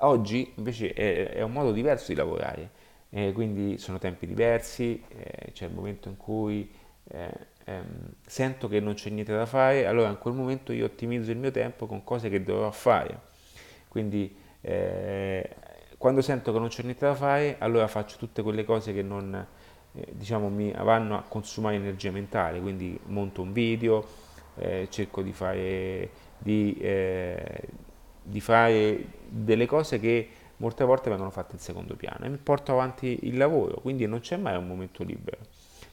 [0.00, 2.70] Oggi invece è, è un modo diverso di lavorare,
[3.10, 6.70] eh, quindi sono tempi diversi, eh, c'è il momento in cui
[7.08, 7.30] eh,
[7.66, 7.84] ehm,
[8.26, 11.50] sento che non c'è niente da fare, allora in quel momento io ottimizzo il mio
[11.50, 13.20] tempo con cose che dovrò fare.
[13.88, 15.48] Quindi eh,
[15.98, 19.46] quando sento che non c'è niente da fare, allora faccio tutte quelle cose che non
[19.92, 24.06] eh, diciamo, mi vanno a consumare energia mentale, quindi monto un video,
[24.56, 26.76] eh, cerco di fare di,
[28.22, 32.72] di fare delle cose che molte volte vengono fatte in secondo piano e mi porto
[32.72, 35.38] avanti il lavoro, quindi non c'è mai un momento libero.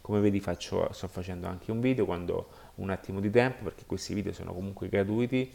[0.04, 3.86] Come vedi faccio, sto facendo anche un video quando ho un attimo di tempo perché
[3.86, 5.50] questi video sono comunque gratuiti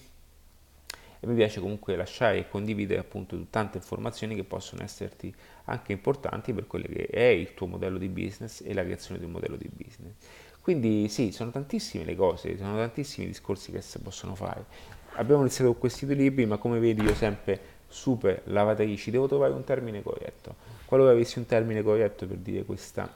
[1.20, 5.30] e mi piace comunque lasciare e condividere appunto tante informazioni che possono esserti
[5.64, 9.26] anche importanti per quello che è il tuo modello di business e la creazione di
[9.26, 10.14] un modello di business.
[10.62, 15.42] Quindi sì, sono tantissime le cose, sono tantissimi i discorsi che si possono fare abbiamo
[15.42, 19.64] iniziato con questi due libri, ma come vedi io sempre super lavatrici, devo trovare un
[19.64, 20.54] termine corretto.
[20.84, 23.12] Qualora avessi un termine corretto per dire questa,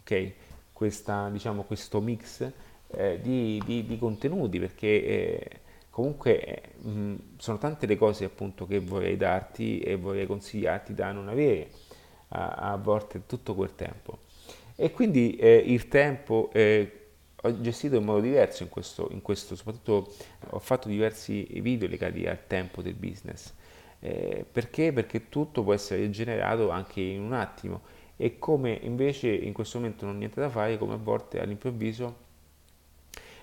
[0.00, 0.32] ok,
[0.72, 2.50] questa, diciamo, questo mix
[2.88, 5.60] eh, di, di, di, contenuti, perché eh,
[5.90, 11.12] comunque eh, mh, sono tante le cose appunto che vorrei darti e vorrei consigliarti da
[11.12, 11.70] non avere
[12.28, 14.20] a, a volte tutto quel tempo.
[14.76, 17.02] E quindi eh, il tempo eh,
[17.44, 20.12] ho gestito in modo diverso in questo, in questo, soprattutto
[20.50, 23.52] ho fatto diversi video legati al tempo del business.
[24.00, 24.92] Eh, perché?
[24.92, 27.82] Perché tutto può essere generato anche in un attimo
[28.16, 32.30] e come invece in questo momento non ho niente da fare, come a volte all'improvviso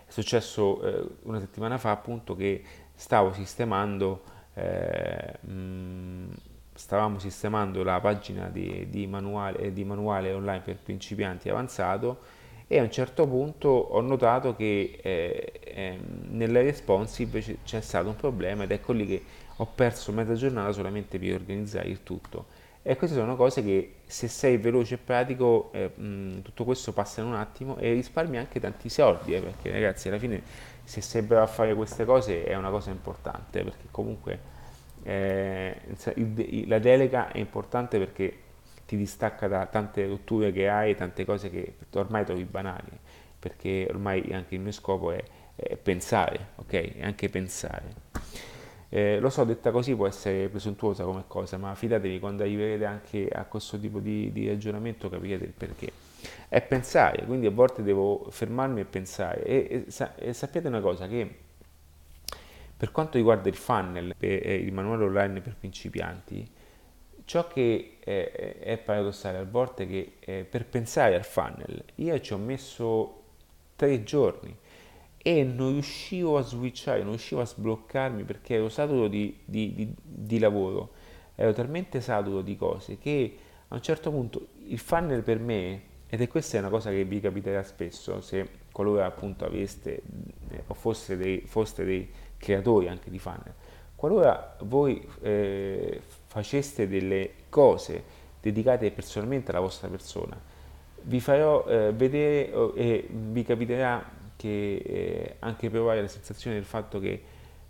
[0.05, 2.63] è successo eh, una settimana fa appunto che
[2.95, 4.23] stavo sistemando
[4.55, 6.33] eh, mh,
[6.73, 12.19] stavamo sistemando la pagina di, di, manuale, di manuale online per principianti avanzato
[12.67, 15.99] e a un certo punto ho notato che eh, eh,
[16.29, 19.23] nelle responsive c'è stato un problema ed ecco lì che
[19.57, 22.45] ho perso mezza giornata solamente per organizzare il tutto.
[22.81, 27.21] E queste sono cose che se sei veloce e pratico eh, mh, tutto questo passa
[27.21, 30.41] in un attimo e risparmi anche tanti soldi, eh, perché ragazzi alla fine
[30.83, 34.39] se sei bravo a fare queste cose è una cosa importante, perché comunque
[35.03, 35.75] eh,
[36.65, 38.37] la delega è importante perché
[38.85, 42.89] ti distacca da tante rotture che hai, tante cose che ormai trovi banali,
[43.37, 45.23] perché ormai anche il mio scopo è,
[45.55, 46.97] è pensare, ok?
[46.97, 48.07] È anche pensare.
[48.89, 53.29] Eh, lo so, detta così può essere presuntuosa come cosa, ma fidatevi, quando arriverete anche
[53.29, 55.91] a questo tipo di, di ragionamento capirete il perché.
[56.47, 59.43] È pensare, quindi a volte devo fermarmi e pensare.
[59.43, 61.35] E, e, e sappiate una cosa, che
[62.75, 66.57] per quanto riguarda il funnel, eh, il manuale online per principianti,
[67.29, 72.19] Ciò che è, è paradossale a volte è che eh, per pensare al funnel io
[72.21, 73.21] ci ho messo
[73.75, 74.57] tre giorni
[75.29, 79.93] e non riuscivo a switchare, non riuscivo a sbloccarmi perché ero saturo di, di, di,
[80.01, 80.89] di lavoro,
[81.35, 86.21] ero talmente saturo di cose che a un certo punto il funnel per me, ed
[86.21, 90.01] è questa è una cosa che vi capiterà spesso, se qualora appunto aveste
[90.49, 93.53] eh, o foste dei, foste dei creatori anche di funnel,
[93.93, 98.03] qualora voi eh, faceste delle cose
[98.41, 100.41] dedicate personalmente alla vostra persona,
[101.03, 106.65] vi farò eh, vedere oh, e vi capiterà che eh, anche provare la sensazione del
[106.65, 107.21] fatto che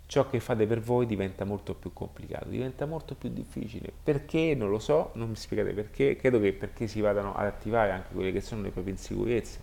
[0.06, 3.92] ciò che fate per voi diventa molto più complicato, diventa molto più difficile.
[4.04, 4.54] Perché?
[4.54, 8.14] Non lo so, non mi spiegate perché, credo che perché si vadano ad attivare anche
[8.14, 9.58] quelle che sono le proprie insicurezze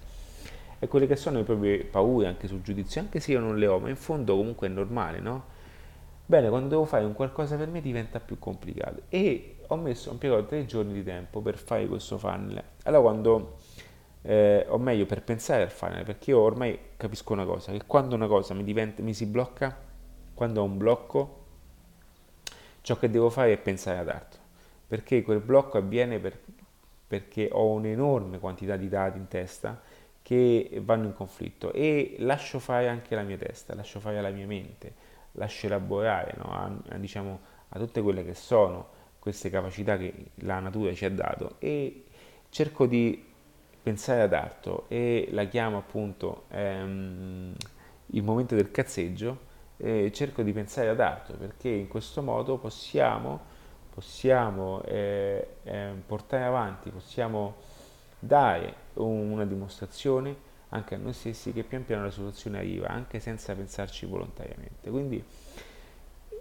[0.80, 3.68] e quelle che sono le proprie paure anche sul giudizio, anche se io non le
[3.68, 5.56] ho, ma in fondo comunque è normale, no?
[6.26, 10.12] Bene, quando devo fare un qualcosa per me diventa più complicato e ho messo, ho
[10.12, 12.62] impiegato tre giorni di tempo per fare questo funnel.
[12.84, 13.58] Allora quando,
[14.28, 18.14] eh, o meglio per pensare al funnel, perché io ormai capisco una cosa, che quando
[18.14, 19.74] una cosa mi, diventa, mi si blocca,
[20.34, 21.46] quando ho un blocco,
[22.82, 24.42] ciò che devo fare è pensare ad altro,
[24.86, 26.38] perché quel blocco avviene per,
[27.08, 29.82] perché ho un'enorme quantità di dati in testa
[30.22, 34.46] che vanno in conflitto e lascio fare anche la mia testa, lascio fare la mia
[34.46, 34.94] mente,
[35.34, 36.52] lascio elaborare no?
[36.52, 41.12] a, a, diciamo, a tutte quelle che sono queste capacità che la natura ci ha
[41.12, 42.08] dato e
[42.50, 43.27] cerco di
[43.88, 47.54] pensare ad altro e la chiamo appunto ehm,
[48.08, 49.46] il momento del cazzeggio
[49.78, 53.40] e cerco di pensare ad altro perché in questo modo possiamo,
[53.94, 57.56] possiamo eh, eh, portare avanti, possiamo
[58.20, 60.36] dare una dimostrazione
[60.70, 64.90] anche a noi stessi che pian piano la soluzione arriva anche senza pensarci volontariamente.
[64.90, 65.24] Quindi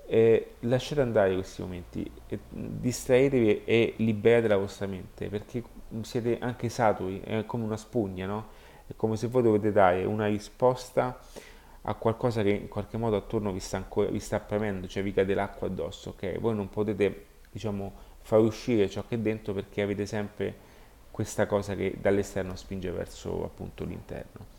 [0.09, 5.63] eh, lasciate andare questi momenti, eh, distraetevi e liberate la vostra mente perché
[6.03, 8.47] siete anche saturi, è come una spugna, no?
[8.87, 11.19] È come se voi dovete dare una risposta
[11.89, 15.13] a qualcosa che in qualche modo attorno vi sta, ancora, vi sta premendo, cioè vi
[15.13, 16.39] cade l'acqua addosso, ok?
[16.41, 20.55] Voi non potete, diciamo, far uscire ciò che è dentro perché avete sempre
[21.11, 24.55] questa cosa che dall'esterno spinge verso appunto l'interno.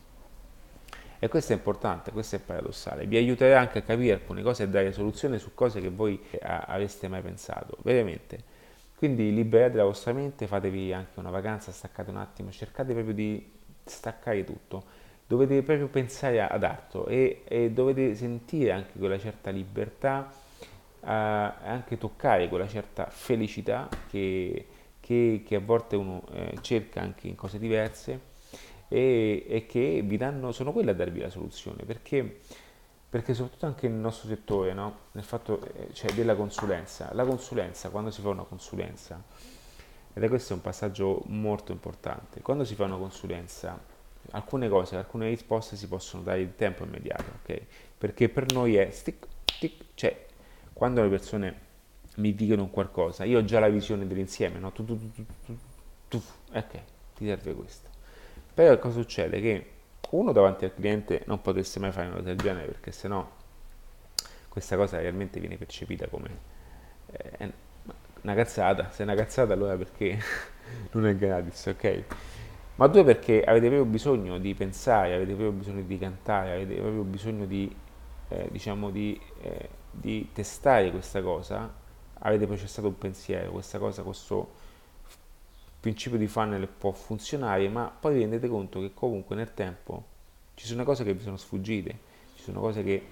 [1.20, 3.08] E questo è importante, questo è paradossale.
[3.08, 6.40] Vi aiuterà anche a capire alcune cose e dare soluzioni su cose che voi eh,
[6.42, 8.56] avreste mai pensato, veramente.
[8.98, 13.48] Quindi liberate la vostra mente, fatevi anche una vacanza, staccate un attimo, cercate proprio di
[13.84, 14.84] staccare tutto.
[15.28, 20.32] Dovete proprio pensare ad altro e, e dovete sentire anche quella certa libertà,
[21.00, 24.66] eh, anche toccare quella certa felicità che,
[25.00, 28.20] che, che a volte uno eh, cerca anche in cose diverse
[28.88, 32.40] e, e che vi danno, sono quelle a darvi la soluzione, perché,
[33.10, 35.00] perché soprattutto anche nel nostro settore, no?
[35.14, 39.24] nel fatto eh, cioè della consulenza, la consulenza, quando si fa una consulenza,
[40.14, 43.80] ed è questo un passaggio molto importante, quando si fa una consulenza,
[44.32, 47.62] alcune cose, alcune risposte si possono dare in tempo immediato, ok?
[47.98, 50.26] Perché per noi è stick, stick, cioè
[50.74, 51.66] quando le persone
[52.18, 54.72] mi dicono qualcosa, io ho già la visione dell'insieme, no?
[54.74, 55.00] Tu, tu,
[56.10, 56.80] tu, ok,
[57.16, 57.90] ti serve questo.
[58.54, 59.40] Però cosa succede?
[59.40, 59.72] Che
[60.12, 63.30] uno davanti al cliente non potesse mai fare una cosa del genere perché sennò
[64.48, 66.30] questa cosa realmente viene percepita come
[67.12, 67.54] eh,
[68.22, 68.90] una cazzata.
[68.92, 70.18] Se è una cazzata allora perché
[70.92, 72.04] non è gratis, ok?
[72.76, 77.04] Ma due perché avete proprio bisogno di pensare, avete proprio bisogno di cantare, avete proprio
[77.04, 77.74] bisogno di,
[78.30, 81.74] eh, diciamo, di, eh, di testare questa cosa,
[82.20, 84.52] avete processato un pensiero, questa cosa, questo
[85.88, 90.04] principio di funnel può funzionare, ma poi vi rendete conto che comunque nel tempo
[90.56, 91.98] ci sono cose che vi sono sfuggite,
[92.36, 93.06] ci sono cose che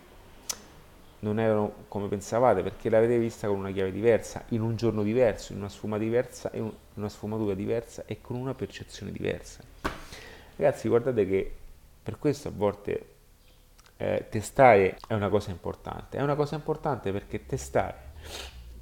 [1.19, 5.53] non erano come pensavate perché l'avete vista con una chiave diversa, in un giorno diverso,
[5.53, 9.63] in una sfumatura diversa, in una sfumatura diversa e con una percezione diversa.
[10.57, 11.55] Ragazzi, guardate che
[12.03, 13.05] per questo a volte
[13.95, 16.17] eh, testare è una cosa importante.
[16.17, 18.11] È una cosa importante perché testare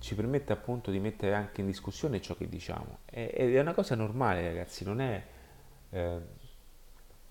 [0.03, 2.97] ci permette appunto di mettere anche in discussione ciò che diciamo.
[3.05, 5.23] Ed è una cosa normale, ragazzi, non è
[5.91, 6.19] eh,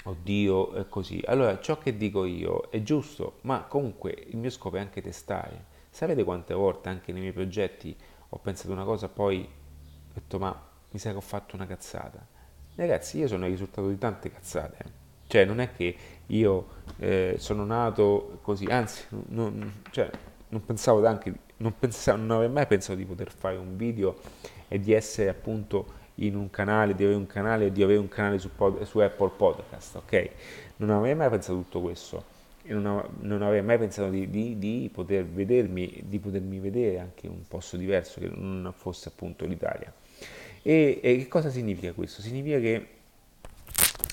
[0.04, 1.22] oddio, è così.
[1.26, 5.66] Allora, ciò che dico io è giusto, ma comunque il mio scopo è anche testare.
[5.90, 7.94] Sapete quante volte anche nei miei progetti
[8.30, 10.58] ho pensato una cosa, poi ho detto ma
[10.92, 12.26] mi sa che ho fatto una cazzata.
[12.74, 14.76] Ragazzi, io sono il risultato di tante cazzate.
[14.82, 14.90] Eh.
[15.26, 15.94] Cioè, non è che
[16.24, 20.10] io eh, sono nato così, anzi, non, cioè,
[20.48, 24.20] non pensavo anche non, pensavo, non avrei mai pensato di poter fare un video
[24.68, 28.08] e di essere appunto in un canale, di avere un canale e di avere un
[28.08, 28.50] canale su,
[28.82, 30.30] su, Apple Podcast, ok?
[30.76, 32.24] Non avrei mai pensato tutto questo
[32.64, 37.26] e non, non avrei mai pensato di, di, di, poter vedermi, di potermi vedere anche
[37.26, 39.92] in un posto diverso che non fosse appunto l'Italia.
[40.62, 42.20] E, e che cosa significa questo?
[42.20, 42.86] Significa che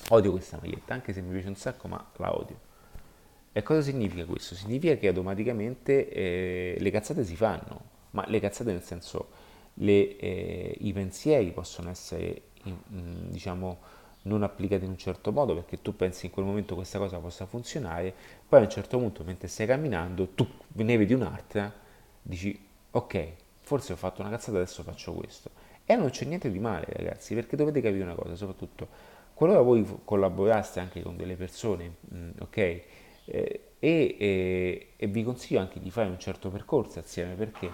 [0.10, 2.68] odio questa maglietta, anche se mi piace un sacco, ma la odio.
[3.60, 4.56] E cosa significa questo?
[4.56, 7.82] Significa che automaticamente eh, le cazzate si fanno,
[8.12, 9.28] ma le cazzate nel senso
[9.74, 13.80] le, eh, i pensieri possono essere in, mm, diciamo
[14.24, 17.46] non applicati in un certo modo perché tu pensi in quel momento questa cosa possa
[17.48, 18.14] funzionare,
[18.48, 21.70] poi a un certo punto mentre stai camminando tu ne vedi un'altra,
[22.22, 22.58] dici
[22.92, 23.28] ok,
[23.60, 25.50] forse ho fatto una cazzata, adesso faccio questo.
[25.84, 28.88] E non c'è niente di male ragazzi, perché dovete capire una cosa, soprattutto
[29.34, 32.82] qualora voi collaboraste anche con delle persone, mm, ok?
[33.32, 37.70] Eh, e, e, vi consiglio anche di fare un certo percorso assieme perché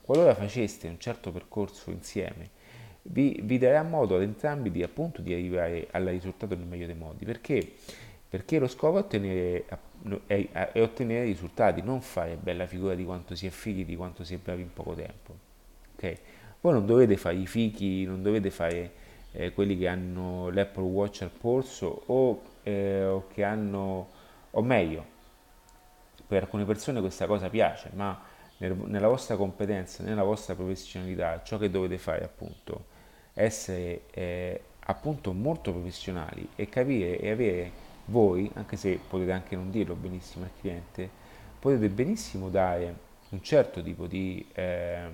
[0.00, 2.54] qualora faceste un certo percorso insieme
[3.08, 6.94] vi, vi darà modo ad entrambi di, appunto, di arrivare al risultato nel meglio dei
[6.94, 7.24] modi.
[7.24, 7.72] Perché,
[8.28, 9.64] perché lo scopo è ottenere,
[10.26, 14.24] è, è ottenere risultati non fare bella figura di quanto si è fighi di quanto
[14.24, 15.34] si è bravi in poco tempo.
[15.94, 16.14] Ok?
[16.60, 18.90] Voi non dovete fare i fichi non dovete fare
[19.32, 24.08] eh, quelli che hanno l'Apple Watch al polso o, eh, o che hanno
[24.56, 25.14] o meglio,
[26.26, 28.18] per alcune persone questa cosa piace, ma
[28.58, 32.94] nella vostra competenza, nella vostra professionalità, ciò che dovete fare appunto
[33.34, 37.70] essere eh, appunto molto professionali e capire e avere
[38.06, 41.08] voi, anche se potete anche non dirlo benissimo al cliente,
[41.58, 45.12] potete benissimo dare un certo tipo di, ehm,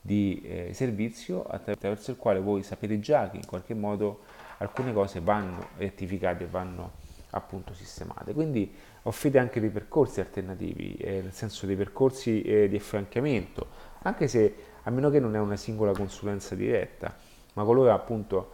[0.00, 4.22] di eh, servizio attraverso il quale voi sapete già che in qualche modo
[4.58, 7.02] alcune cose vanno rettificate, vanno
[7.34, 8.32] appunto sistemate.
[8.32, 8.72] Quindi
[9.02, 13.66] offrite anche dei percorsi alternativi, eh, nel senso dei percorsi eh, di affrancamento,
[14.02, 17.16] anche se a meno che non è una singola consulenza diretta,
[17.54, 18.52] ma qualora appunto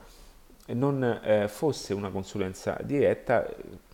[0.68, 3.48] non eh, fosse una consulenza diretta,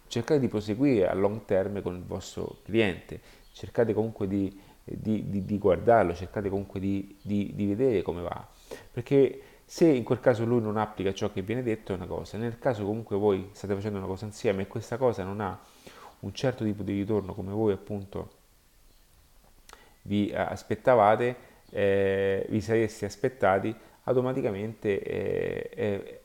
[0.07, 3.21] cercate di proseguire a long term con il vostro cliente,
[3.53, 8.47] cercate comunque di, di, di, di guardarlo, cercate comunque di, vedere come va,
[8.93, 12.39] perché se in quel caso lui non applica ciò che viene detto è una cosa,
[12.39, 15.59] nel caso comunque voi state facendo una cosa insieme e questa cosa non ha
[16.21, 18.45] un certo tipo di ritorno come voi appunto
[20.03, 21.37] vi aspettavate,
[21.71, 26.21] eh, vi sareste aspettati, automaticamente eh, eh,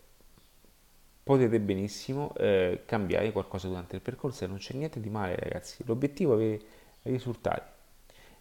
[1.24, 4.44] potete benissimo eh, cambiare qualcosa durante il percorso.
[4.44, 6.60] E non c'è niente di male ragazzi, l'obiettivo è avere
[7.04, 7.70] risultati,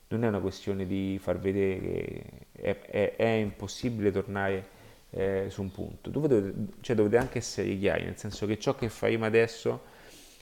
[0.09, 4.79] non è una questione di far vedere che è, è, è impossibile tornare
[5.11, 8.89] eh, su un punto, dovete, cioè dovete anche essere chiari, nel senso che ciò che
[8.89, 9.83] faremo adesso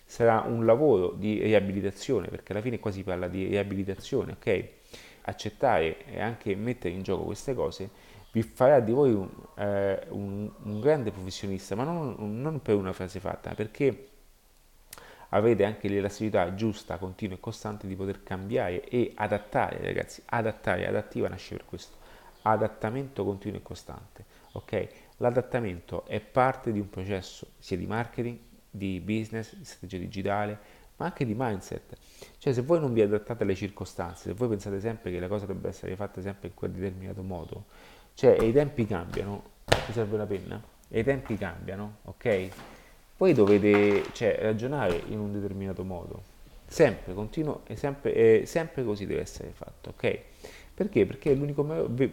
[0.05, 4.69] sarà un lavoro di riabilitazione, perché alla fine qua si parla di riabilitazione, ok?
[5.23, 7.91] Accettare e anche mettere in gioco queste cose
[8.33, 12.93] vi farà di voi un, eh, un, un grande professionista, ma non, non, per una
[12.93, 14.09] frase fatta, perché
[15.31, 21.29] avete anche l'elasticità giusta, continua e costante di poter cambiare e adattare, ragazzi, adattare, adattiva
[21.29, 21.97] nasce per questo,
[22.43, 24.25] adattamento continuo e costante,
[24.59, 24.89] ok?
[25.19, 28.39] L'adattamento è parte di un processo sia di marketing,
[28.71, 30.59] di business, di strategia digitale,
[30.97, 31.97] ma anche di mindset.
[32.39, 35.47] Cioè se voi non vi adattate alle circostanze, se voi pensate sempre che le cose
[35.47, 37.65] dovrebbero essere fatte sempre in quel determinato modo,
[38.15, 40.63] cioè i tempi cambiano, ti serve la penna?
[40.89, 42.49] E i tempi cambiano, ok?
[43.17, 46.23] Voi dovete cioè, ragionare in un determinato modo,
[46.67, 50.21] sempre, continuo e sempre, e sempre così deve essere fatto, ok?
[50.75, 51.07] Perché?
[51.07, 51.67] Perché è l'unico,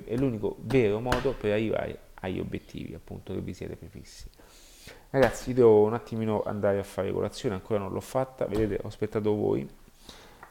[0.06, 4.30] è l'unico vero modo per arrivare agli obiettivi appunto che vi siete prefissi.
[5.10, 9.34] Ragazzi, devo un attimino andare a fare colazione, ancora non l'ho fatta, vedete, ho aspettato
[9.34, 9.68] voi,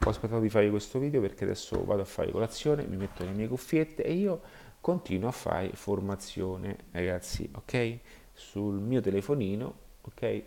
[0.03, 3.31] ho aspettato di fare questo video perché adesso vado a fare colazione, mi metto le
[3.31, 4.41] mie cuffiette e io
[4.81, 7.99] continuo a fare formazione, ragazzi, ok?
[8.33, 10.43] Sul mio telefonino, ok?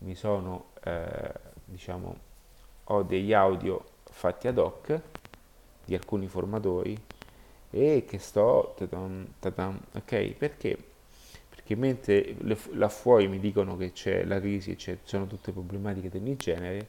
[0.00, 1.32] Mi sono, eh,
[1.64, 2.16] diciamo,
[2.84, 5.00] ho degli audio fatti ad hoc
[5.84, 6.96] di alcuni formatori
[7.76, 10.34] e che sto, tatam, tatam, ok?
[10.34, 10.78] Perché?
[11.48, 12.36] Perché mentre
[12.72, 16.86] là fuori mi dicono che c'è la crisi ci sono tutte problematiche del genere,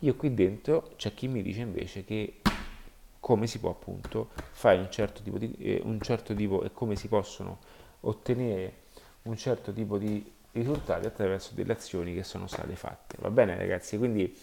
[0.00, 2.40] io qui dentro c'è chi mi dice invece che
[3.20, 6.96] come si può appunto fare un certo tipo di eh, un certo tipo e come
[6.96, 7.58] si possono
[8.00, 8.86] ottenere
[9.22, 13.16] un certo tipo di risultati attraverso delle azioni che sono state fatte.
[13.20, 14.36] Va bene ragazzi, quindi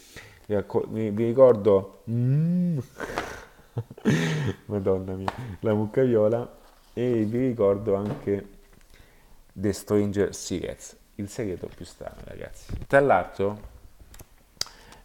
[0.48, 2.78] vi, vi ricordo mm,
[4.66, 6.58] Madonna mia, la mucca viola
[6.94, 8.48] e vi ricordo anche
[9.52, 12.74] The Stranger Secrets, il segreto più strano ragazzi.
[12.88, 13.74] Tra l'altro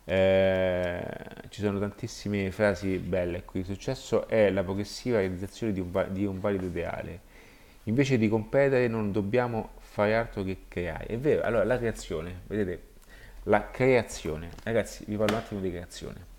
[0.04, 1.02] eh,
[1.48, 3.60] ci sono tantissime frasi belle qui.
[3.60, 7.28] Il successo è la progressiva realizzazione di un, di un valido ideale.
[7.84, 11.06] Invece di competere non dobbiamo fare altro che creare.
[11.06, 12.88] È vero, allora la creazione, vedete,
[13.44, 16.29] la creazione, ragazzi, vi parlo un attimo di creazione.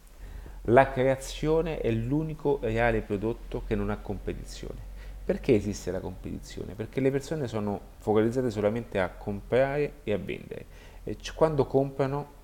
[0.65, 4.89] La creazione è l'unico reale prodotto che non ha competizione.
[5.25, 6.75] Perché esiste la competizione?
[6.75, 10.65] Perché le persone sono focalizzate solamente a comprare e a vendere.
[11.03, 12.39] E quando comprano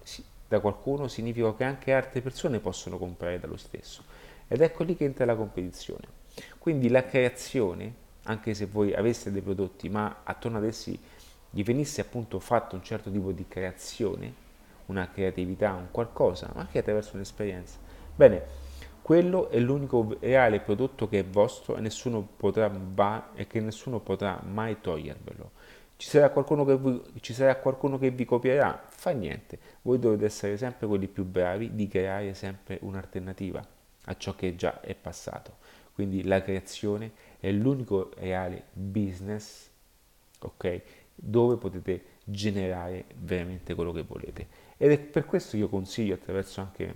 [0.47, 4.01] da qualcuno significa che anche altre persone possono comprare dallo stesso.
[4.47, 6.07] Ed ecco lì che entra la competizione.
[6.57, 7.93] Quindi la creazione,
[8.23, 10.97] anche se voi aveste dei prodotti, ma attorno ad essi
[11.51, 14.33] gli venisse appunto fatto un certo tipo di creazione,
[14.87, 17.85] una creatività, un qualcosa, ma anche attraverso un'esperienza.
[18.17, 18.41] Bene,
[19.03, 23.99] quello è l'unico reale prodotto che è vostro e, nessuno potrà ba- e che nessuno
[23.99, 25.51] potrà mai togliervelo.
[25.97, 26.33] Ci sarà,
[26.77, 28.85] vi, ci sarà qualcuno che vi copierà?
[28.89, 33.63] Fa niente, voi dovete essere sempre quelli più bravi di creare sempre un'alternativa
[34.05, 35.57] a ciò che già è passato.
[35.93, 39.69] Quindi la creazione è l'unico reale business,
[40.39, 40.81] ok?
[41.13, 44.47] Dove potete generare veramente quello che volete.
[44.77, 46.93] Ed è per questo io consiglio attraverso anche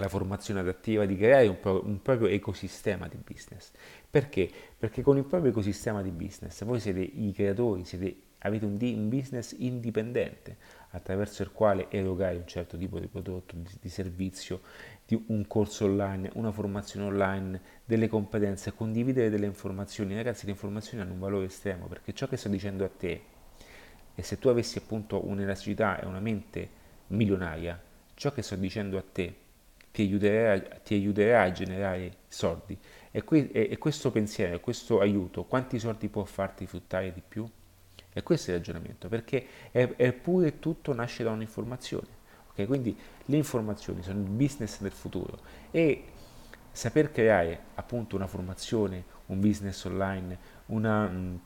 [0.00, 3.70] la formazione adattiva di creare un, pro- un, proprio ecosistema di business.
[4.10, 4.50] Perché?
[4.76, 8.94] Perché con il proprio ecosistema di business voi siete i creatori, siete, avete un, di-
[8.94, 10.56] un, business indipendente
[10.90, 14.62] attraverso il quale erogare un certo tipo di prodotto, di, di servizio,
[15.06, 20.16] di un corso online, una formazione online, delle competenze, condividere delle informazioni.
[20.16, 23.22] Ragazzi, le informazioni hanno un valore estremo perché ciò che sto dicendo a te
[24.14, 26.68] e se tu avessi appunto un'elasticità e una mente
[27.08, 27.80] milionaria,
[28.14, 29.48] ciò che sto dicendo a te
[29.92, 32.78] ti aiuterà, ti aiuterà a generare soldi.
[33.10, 37.48] E, que- e, questo pensiero, questo aiuto, quanti soldi può farti fruttare di più?
[38.12, 42.18] E questo è il ragionamento, perché è, è pure tutto nasce da un'informazione.
[42.50, 42.66] Okay?
[42.66, 45.38] Quindi le informazioni sono il business del futuro
[45.70, 46.04] e
[46.72, 51.36] saper creare appunto una formazione, un business online, una, mm,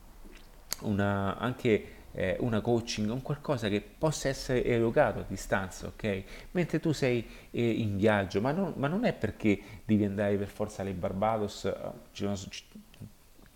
[0.81, 6.23] una, anche eh, una coaching, un qualcosa che possa essere erogato a distanza, ok?
[6.51, 10.47] Mentre tu sei eh, in viaggio, ma non, ma non, è perché devi andare per
[10.47, 11.75] forza alle Barbados, eh,
[12.13, 12.35] ci sono,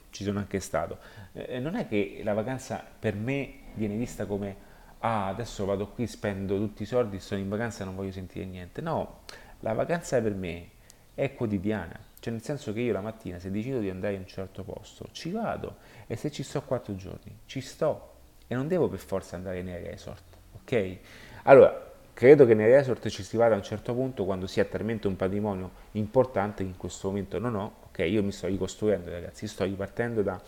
[0.10, 0.98] ci sono anche stato,
[1.32, 4.68] eh, non è che la vacanza per me viene vista come
[5.00, 8.46] ah adesso vado qui, spendo tutti i soldi, sono in vacanza e non voglio sentire
[8.46, 9.22] niente, no,
[9.62, 10.72] la vacanza per me
[11.16, 14.28] è quotidiana, cioè nel senso che io la mattina se decido di andare in un
[14.28, 15.78] certo posto ci vado.
[16.08, 18.19] E se ci sto quattro giorni ci sto
[18.52, 20.24] e non devo per forza andare nei resort,
[20.54, 20.98] ok?
[21.44, 24.66] Allora, credo che nei resort ci si vada a un certo punto quando si ha
[24.66, 28.00] talmente un patrimonio importante che in questo momento non ho, ok?
[28.00, 30.42] Io mi sto ricostruendo ragazzi, sto ripartendo da,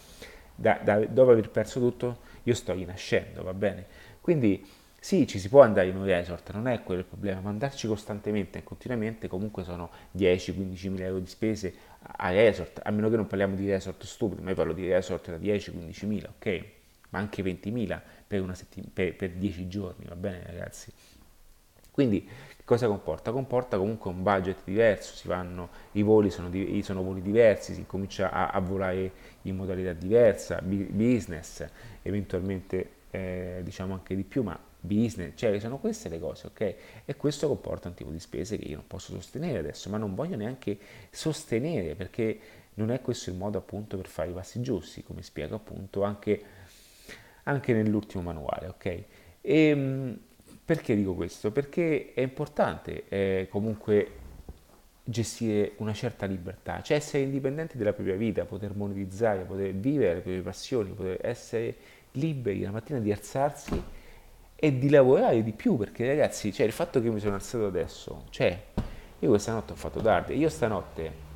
[0.56, 3.86] da, da dopo aver perso tutto, io sto rinascendo, va bene?
[4.20, 4.66] Quindi
[5.00, 7.86] sì, ci si può andare in un resort, non è quello il problema, ma andarci
[7.88, 13.16] costantemente e continuamente comunque sono 10-15 mila euro di spese a resort, a meno che
[13.16, 16.81] non parliamo di resort stupidi, ma io parlo di resort da 10-15 mila, ok?
[17.12, 20.92] Ma anche 20.000 per, settim- per, per 10 giorni, va bene ragazzi?
[21.92, 22.28] Quindi
[22.64, 23.32] cosa comporta?
[23.32, 27.86] Comporta comunque un budget diverso, si vanno, i voli sono, di, sono voli diversi, si
[27.86, 29.12] comincia a, a, volare
[29.44, 31.68] in modalità diversa, business,
[32.02, 36.76] eventualmente eh, diciamo anche di più, ma business, cioè sono queste le cose, ok?
[37.06, 40.16] E questo comporta un tipo di spese che io non posso sostenere adesso, ma non
[40.16, 40.78] voglio neanche
[41.10, 42.40] sostenere perché
[42.76, 46.42] non è questo il modo appunto per fare i passi giusti, come spiego appunto anche
[47.44, 48.86] anche nell'ultimo manuale, ok?
[48.86, 49.06] E,
[49.42, 50.20] ehm,
[50.64, 51.52] perché dico questo?
[51.52, 54.20] Perché è importante eh, comunque
[55.04, 60.22] gestire una certa libertà, cioè essere indipendenti della propria vita, poter monetizzare, poter vivere le
[60.22, 61.76] proprie passioni, poter essere
[62.14, 63.84] liberi la mattina di alzarsi
[64.56, 68.26] e di lavorare di più, perché ragazzi, cioè il fatto che mi sono alzato adesso,
[68.30, 68.58] cioè
[69.20, 71.30] io questa notte ho fatto tardi, io stanotte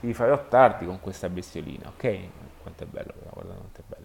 [0.00, 2.18] vi farò tardi con questa bestiolina, ok?
[2.62, 3.95] Quanto è bello, guarda quanto è bello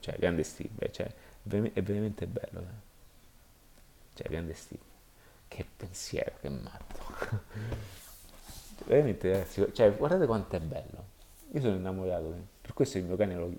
[0.00, 2.60] cioè, grande Steve, cioè, è veramente bello.
[2.60, 2.86] Eh.
[4.14, 4.82] Cioè, grande Steve.
[5.48, 6.96] Che pensiero, che matto.
[8.86, 11.16] veramente, ragazzi, cioè, guardate quanto è bello.
[11.52, 13.52] Io sono innamorato, per questo il mio cane l'ho,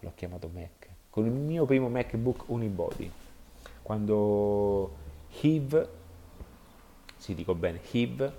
[0.00, 0.88] l'ho chiamato Mac.
[1.10, 3.10] Con il mio primo MacBook Unibody,
[3.82, 4.96] quando
[5.40, 5.88] Hiv,
[7.16, 8.32] si dico bene, Hiv,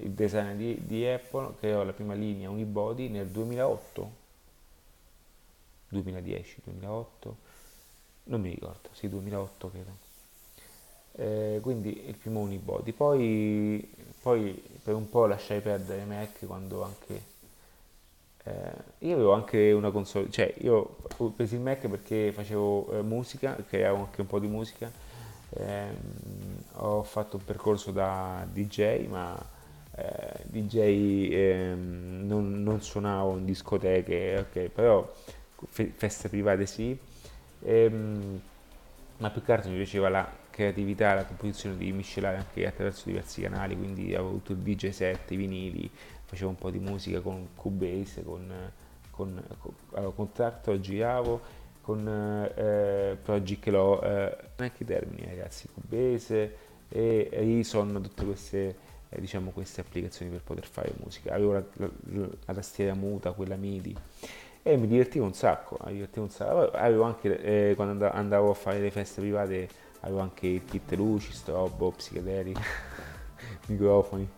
[0.00, 4.24] il designer di, di Apple, creò la prima linea Unibody nel 2008
[5.88, 7.36] 2010, 2008,
[8.24, 10.04] non mi ricordo, sì 2008 credo.
[11.18, 17.34] Eh, quindi il primo unibody, poi, poi per un po' lasciai perdere Mac quando anche...
[18.44, 23.02] Eh, io avevo anche una console, cioè io ho preso il Mac perché facevo eh,
[23.02, 24.90] musica, creavo anche un po' di musica,
[25.50, 25.94] ehm,
[26.74, 29.36] ho fatto un percorso da DJ, ma
[29.96, 30.76] eh, DJ
[31.32, 35.10] ehm, non, non, suonavo in discoteche, ok, però
[35.68, 36.96] feste private sì,
[37.64, 38.40] ehm,
[39.18, 43.42] ma più che altro mi piaceva la creatività, la composizione di miscelare anche attraverso diversi
[43.42, 45.90] canali, quindi avevo avuto il DJ set, i vinili,
[46.24, 48.52] facevo un po' di musica con Cubase, con,
[49.10, 51.40] con, con, allora, con Tractor giravo,
[51.80, 56.56] con eh, Project Law, eh, anche i termini ragazzi, Cubase
[56.88, 58.76] e Reason, tutte queste,
[59.08, 61.34] eh, diciamo, queste applicazioni per poter fare musica.
[61.34, 61.90] Avevo la, la,
[62.46, 63.96] la tastiera muta, quella MIDI
[64.66, 66.72] e mi divertivo un sacco, mi divertivo un sacco.
[66.72, 69.68] Avevo anche, eh, quando andavo a fare le feste private,
[70.00, 72.60] avevo anche il kit luci, strobo, psichedelici,
[73.68, 74.28] microfoni,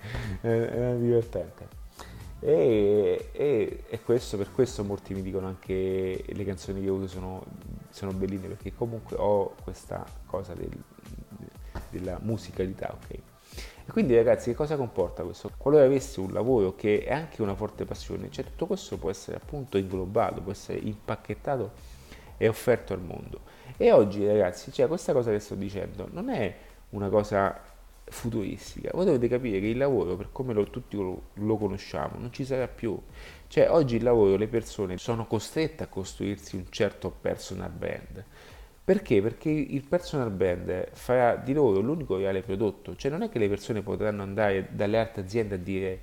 [0.42, 1.68] eh, era divertente.
[2.40, 7.42] E, e, e, questo, per questo molti mi dicono anche le canzoni che uso sono,
[7.88, 10.76] sono belline perché comunque ho questa cosa del,
[11.88, 13.18] della musicalità, ok?
[13.90, 15.50] Quindi ragazzi che cosa comporta questo?
[15.56, 19.38] Qualora avessi un lavoro che è anche una forte passione, cioè tutto questo può essere
[19.38, 21.70] appunto inglobato, può essere impacchettato
[22.36, 23.40] e offerto al mondo.
[23.76, 26.54] E oggi ragazzi, cioè questa cosa che sto dicendo non è
[26.90, 27.60] una cosa
[28.10, 32.32] futuristica, voi dovete capire che il lavoro per come lo, tutti lo, lo conosciamo non
[32.32, 32.98] ci sarà più.
[33.46, 38.24] Cioè oggi il lavoro, le persone sono costrette a costruirsi un certo personal brand
[38.88, 39.20] perché?
[39.20, 43.46] Perché il personal brand farà di loro l'unico reale prodotto, cioè non è che le
[43.46, 46.00] persone potranno andare dalle altre aziende a dire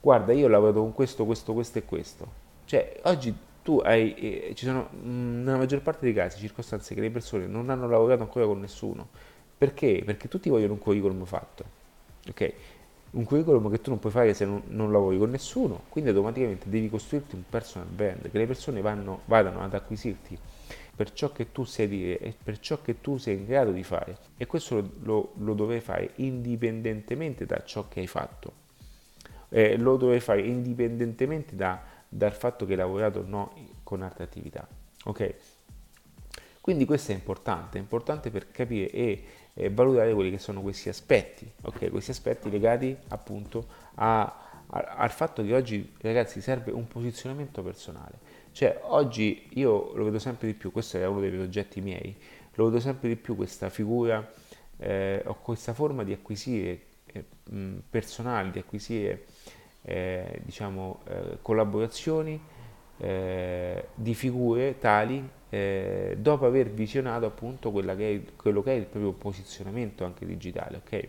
[0.00, 2.32] guarda io ho lavorato con questo, questo, questo e questo.
[2.66, 7.00] Cioè oggi tu hai, eh, ci sono mm, nella maggior parte dei casi circostanze che
[7.00, 9.08] le persone non hanno lavorato ancora con nessuno.
[9.58, 10.00] Perché?
[10.04, 11.64] Perché tutti vogliono un curriculum fatto.
[12.28, 12.52] Ok?
[13.10, 16.68] Un curriculum che tu non puoi fare se non, non lavori con nessuno, quindi automaticamente
[16.68, 20.38] devi costruirti un personal brand, che le persone vanno, vadano ad acquisirti
[20.94, 23.82] per ciò che tu sai dire e per ciò che tu sei in grado di
[23.82, 24.18] fare.
[24.36, 28.52] E questo lo, lo, lo dovrai fare indipendentemente da ciò che hai fatto.
[29.48, 34.24] Eh, lo dovrai fare indipendentemente da, dal fatto che hai lavorato o no con altre
[34.24, 34.66] attività.
[35.04, 35.34] Ok?
[36.60, 39.24] Quindi questo è importante, è importante per capire e,
[39.54, 41.90] e valutare quelli che sono questi aspetti, ok?
[41.90, 44.22] Questi aspetti legati appunto a,
[44.66, 48.18] a, al fatto che oggi ragazzi serve un posizionamento personale.
[48.52, 52.16] Cioè oggi io lo vedo sempre di più, questo è uno dei progetti miei,
[52.54, 54.32] lo vedo sempre di più questa figura
[54.78, 57.24] eh, o questa forma di acquisire eh,
[57.88, 59.26] personali, di acquisire
[59.82, 62.40] eh, diciamo eh, collaborazioni
[62.98, 68.86] eh, di figure tali eh, dopo aver visionato appunto che è, quello che è il
[68.86, 70.82] proprio posizionamento anche digitale.
[70.84, 71.08] Ok?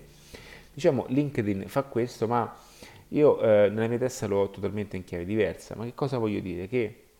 [0.74, 2.56] Diciamo LinkedIn fa questo, ma
[3.10, 5.76] io nella mia testa lo ho totalmente in chiave diversa.
[5.76, 6.68] Ma che cosa voglio dire?
[6.68, 7.11] Che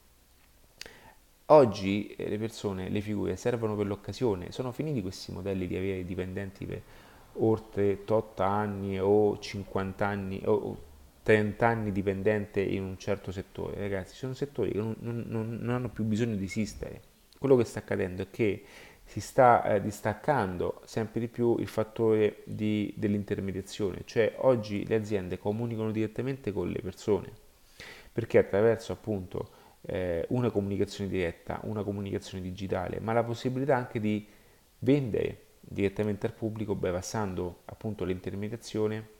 [1.52, 6.06] Oggi eh, le persone, le figure servono per l'occasione, sono finiti questi modelli di avere
[6.06, 6.82] dipendenti per
[7.34, 10.78] oltre 8 anni o 50 anni o
[11.24, 13.78] 30 anni dipendente in un certo settore.
[13.80, 17.02] Ragazzi, sono settori che non, non, non hanno più bisogno di esistere.
[17.38, 18.64] Quello che sta accadendo è che
[19.04, 25.38] si sta eh, distaccando sempre di più il fattore di, dell'intermediazione, cioè oggi le aziende
[25.38, 27.30] comunicano direttamente con le persone,
[28.14, 34.28] perché attraverso appunto eh, una comunicazione diretta, una comunicazione digitale, ma la possibilità anche di
[34.80, 39.20] vendere direttamente al pubblico, beh, passando appunto l'intermediazione,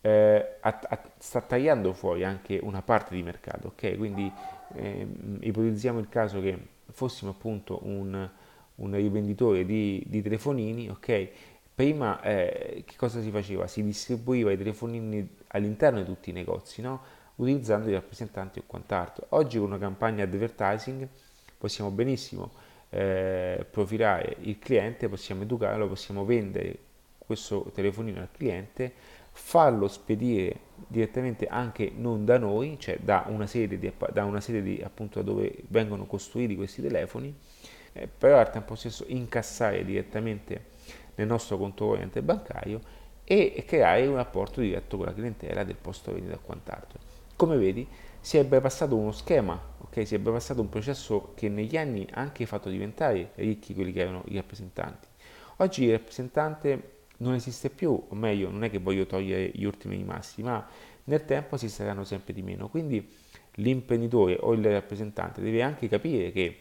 [0.00, 3.96] eh, a, a, sta tagliando fuori anche una parte di mercato, ok?
[3.96, 4.30] Quindi
[4.74, 5.06] eh,
[5.40, 6.58] ipotizziamo il caso che
[6.90, 8.28] fossimo appunto un,
[8.74, 11.28] un rivenditore di, di, telefonini, ok?
[11.74, 13.66] Prima eh, che cosa si faceva?
[13.66, 17.20] Si distribuiva i telefonini all'interno di tutti i negozi, no?
[17.42, 19.26] Utilizzando i rappresentanti o quant'altro.
[19.30, 21.06] Oggi con una campagna advertising
[21.58, 22.50] possiamo benissimo
[22.90, 26.76] eh, profilare il cliente, possiamo educarlo, possiamo vendere
[27.18, 28.92] questo telefonino al cliente,
[29.30, 34.62] farlo spedire direttamente anche non da noi, cioè da una sede di, da una sede
[34.62, 37.34] di appunto dove vengono costruiti questi telefoni,
[37.94, 40.70] eh, però al tempo stesso incassare direttamente
[41.14, 42.80] nel nostro conto corrente bancario
[43.24, 47.01] e creare un rapporto diretto con la clientela del posto vendita e quant'altro.
[47.42, 47.84] Come vedi,
[48.20, 50.06] si è bypassato uno schema, okay?
[50.06, 53.98] si è bypassato un processo che negli anni ha anche fatto diventare ricchi quelli che
[53.98, 55.08] erano i rappresentanti.
[55.56, 59.96] Oggi il rappresentante non esiste più, o meglio, non è che voglio togliere gli ultimi
[59.96, 60.64] rimasti, ma
[61.02, 62.68] nel tempo si saranno sempre di meno.
[62.68, 63.12] Quindi
[63.54, 66.60] l'imprenditore o il rappresentante deve anche capire che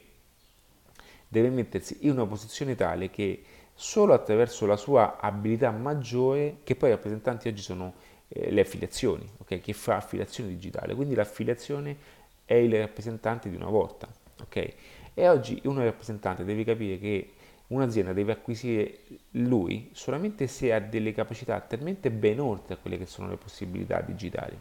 [1.28, 3.44] deve mettersi in una posizione tale che
[3.76, 7.94] solo attraverso la sua abilità maggiore, che poi i rappresentanti oggi sono
[8.34, 9.60] eh, le affiliazioni, okay?
[9.60, 11.98] che fa affiliazione digitale, quindi l'affiliazione
[12.46, 14.08] è il rappresentante di una volta.
[14.44, 14.74] Okay?
[15.14, 17.32] E oggi uno rappresentante deve capire che
[17.68, 19.00] un'azienda deve acquisire
[19.32, 24.02] lui solamente se ha delle capacità talmente ben oltre a quelle che sono le possibilità
[24.02, 24.58] digitali.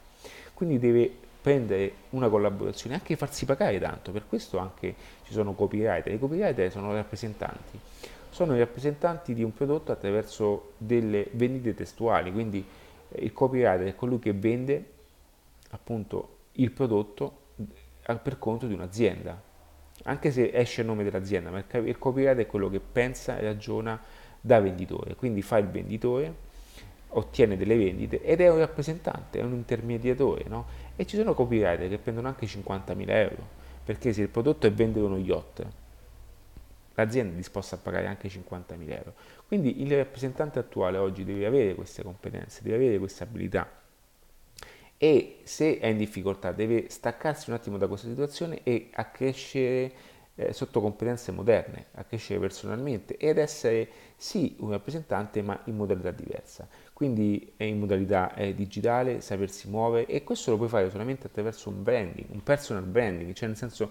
[0.55, 1.11] Quindi deve
[1.41, 4.95] prendere una collaborazione, anche farsi pagare tanto, per questo anche
[5.25, 7.79] ci sono copywriter, i copywriter sono rappresentanti,
[8.29, 12.65] sono i rappresentanti di un prodotto attraverso delle vendite testuali, quindi
[13.17, 14.85] il copywriter è colui che vende
[15.71, 17.39] appunto il prodotto
[18.23, 19.41] per conto di un'azienda,
[20.05, 24.01] anche se esce il nome dell'azienda, ma il copywriter è quello che pensa e ragiona
[24.41, 26.49] da venditore, quindi fa il venditore,
[27.13, 30.67] ottiene delle vendite ed è un rappresentante, è un intermediatore, no?
[30.97, 33.49] E ci sono copywriter che prendono anche 50.000 euro,
[33.85, 35.67] perché se il prodotto è vendere uno yacht,
[36.95, 39.15] l'azienda è disposta a pagare anche 50.000 euro.
[39.51, 43.69] Quindi il rappresentante attuale oggi deve avere queste competenze, deve avere queste abilità
[44.97, 49.93] e se è in difficoltà deve staccarsi un attimo da questa situazione e accrescere
[50.37, 56.69] eh, sotto competenze moderne, accrescere personalmente ed essere sì un rappresentante ma in modalità diversa.
[56.93, 61.83] Quindi in modalità è digitale, sapersi muovere e questo lo puoi fare solamente attraverso un
[61.83, 63.91] branding, un personal branding, cioè nel senso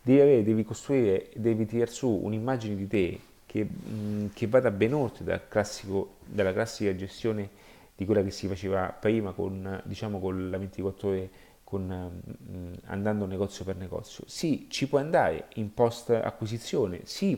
[0.00, 3.20] devi, avere, devi costruire, devi tirare su un'immagine di te
[3.50, 7.50] che, mh, che vada ben oltre dal classico, dalla classica gestione
[7.96, 11.30] di quella che si faceva prima con, diciamo, con la 24 ore
[11.64, 14.22] con, mh, andando negozio per negozio.
[14.28, 17.30] Sì, ci può andare in post acquisizione, sì,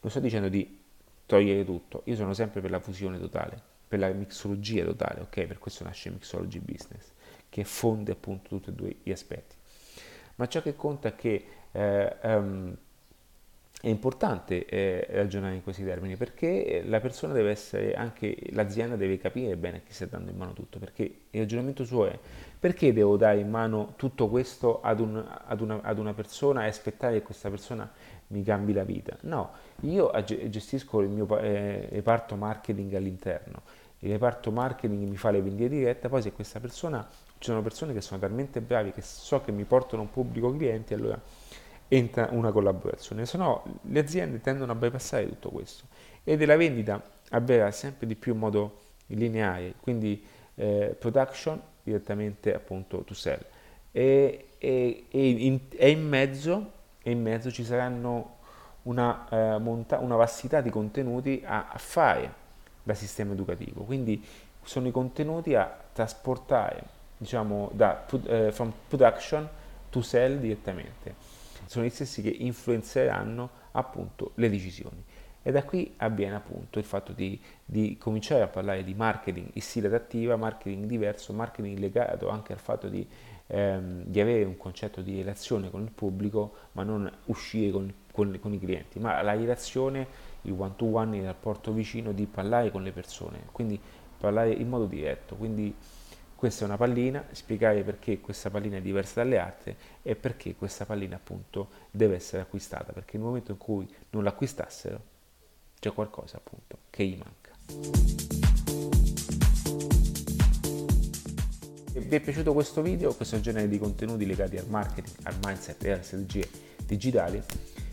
[0.00, 0.80] non sto dicendo di
[1.24, 3.58] togliere tutto, io sono sempre per la fusione totale,
[3.88, 5.46] per la mixologia totale, ok?
[5.46, 7.06] Per questo nasce Mixology Business,
[7.48, 9.54] che fonde appunto tutti e due gli aspetti.
[10.36, 12.76] ma ciò che conta è che eh, um,
[13.84, 19.18] è importante eh, ragionare in questi termini perché la persona deve essere, anche l'azienda deve
[19.18, 22.18] capire bene a chi sta dando in mano tutto, perché il ragionamento suo è
[22.58, 26.68] perché devo dare in mano tutto questo ad, un, ad, una, ad una, persona e
[26.68, 27.92] aspettare che questa persona
[28.28, 29.18] mi cambi la vita?
[29.24, 30.10] No, io
[30.48, 33.60] gestisco il mio eh, reparto marketing all'interno,
[33.98, 37.06] il reparto marketing mi fa le vendite dirette, poi se questa persona,
[37.36, 40.94] ci sono persone che sono talmente bravi che so che mi portano un pubblico clienti,
[40.94, 41.20] allora
[41.88, 45.84] entra una collaborazione, se no le aziende tendono a bypassare tutto questo.
[46.24, 50.24] E della vendita avverrà sempre di più in modo lineare, quindi
[50.54, 53.44] eh, production direttamente appunto to sell.
[53.92, 56.70] E, e, e, in, e in, mezzo,
[57.02, 58.36] in, mezzo, ci saranno
[58.82, 62.42] una, eh, monta- una vastità di contenuti a, a fare
[62.82, 64.22] da sistema educativo, quindi
[64.62, 69.48] sono i contenuti a trasportare diciamo da eh, from production
[69.90, 71.14] to sell direttamente
[71.66, 75.02] sono gli stessi che influenzeranno appunto le decisioni.
[75.46, 79.60] E da qui avviene appunto il fatto di, di cominciare a parlare di marketing in
[79.60, 83.06] stile adattiva, marketing diverso, marketing legato anche al fatto di,
[83.48, 88.38] ehm, di avere un concetto di relazione con il pubblico, ma non uscire con, con,
[88.40, 90.06] con i clienti, ma la relazione,
[90.42, 93.78] il one to one, il rapporto vicino, di parlare con le persone, quindi
[94.16, 95.34] parlare in modo diretto.
[95.34, 95.74] Quindi
[96.44, 100.84] questa è una pallina, spiegare perché questa pallina è diversa dalle altre e perché questa
[100.84, 105.00] pallina appunto deve essere acquistata, perché nel momento in cui non l'acquistassero
[105.80, 107.50] c'è qualcosa appunto che gli manca.
[111.90, 115.82] Se vi è piaciuto questo video, questo genere di contenuti legati al marketing, al mindset
[115.82, 116.46] e alle strategie
[116.84, 117.42] digitali,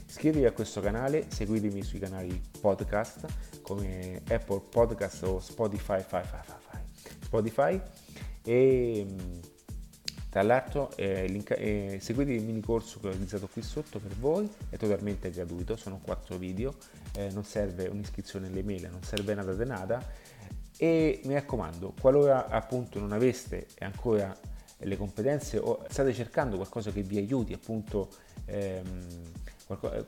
[0.09, 3.27] iscrivetevi a questo canale, seguitemi sui canali podcast
[3.61, 6.03] come Apple Podcast o Spotify,
[7.21, 7.81] Spotify
[8.43, 9.05] e
[10.31, 14.49] tra l'altro eh, eh, seguite il mini corso che ho realizzato qui sotto per voi,
[14.69, 16.75] è totalmente gratuito, sono quattro video,
[17.15, 20.01] eh, non serve un'iscrizione all'email, non serve nada di nada.
[20.77, 24.33] E mi raccomando, qualora appunto non aveste ancora
[24.77, 28.09] le competenze o state cercando qualcosa che vi aiuti appunto
[28.45, 29.05] ehm,
[29.65, 30.05] qualcosa, eh,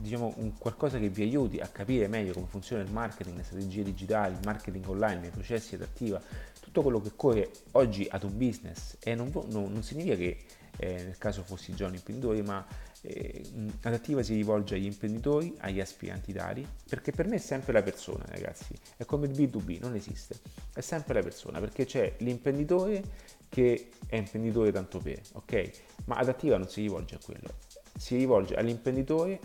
[0.00, 3.82] diciamo un qualcosa che vi aiuti a capire meglio come funziona il marketing, le strategie
[3.82, 6.20] digitali, il marketing online, i processi adattiva,
[6.60, 8.96] tutto quello che corre oggi ad un business.
[9.00, 10.38] E non, non, non significa che
[10.78, 12.66] eh, nel caso fossi già un imprenditore, ma
[13.02, 13.42] eh,
[13.82, 18.24] adattiva si rivolge agli imprenditori, agli aspiranti tali, perché per me è sempre la persona,
[18.28, 20.36] ragazzi, è come il B2B, non esiste,
[20.72, 25.70] è sempre la persona, perché c'è l'imprenditore che è imprenditore tanto per, ok?
[26.04, 27.54] Ma adattiva non si rivolge a quello,
[27.96, 29.40] si rivolge all'imprenditore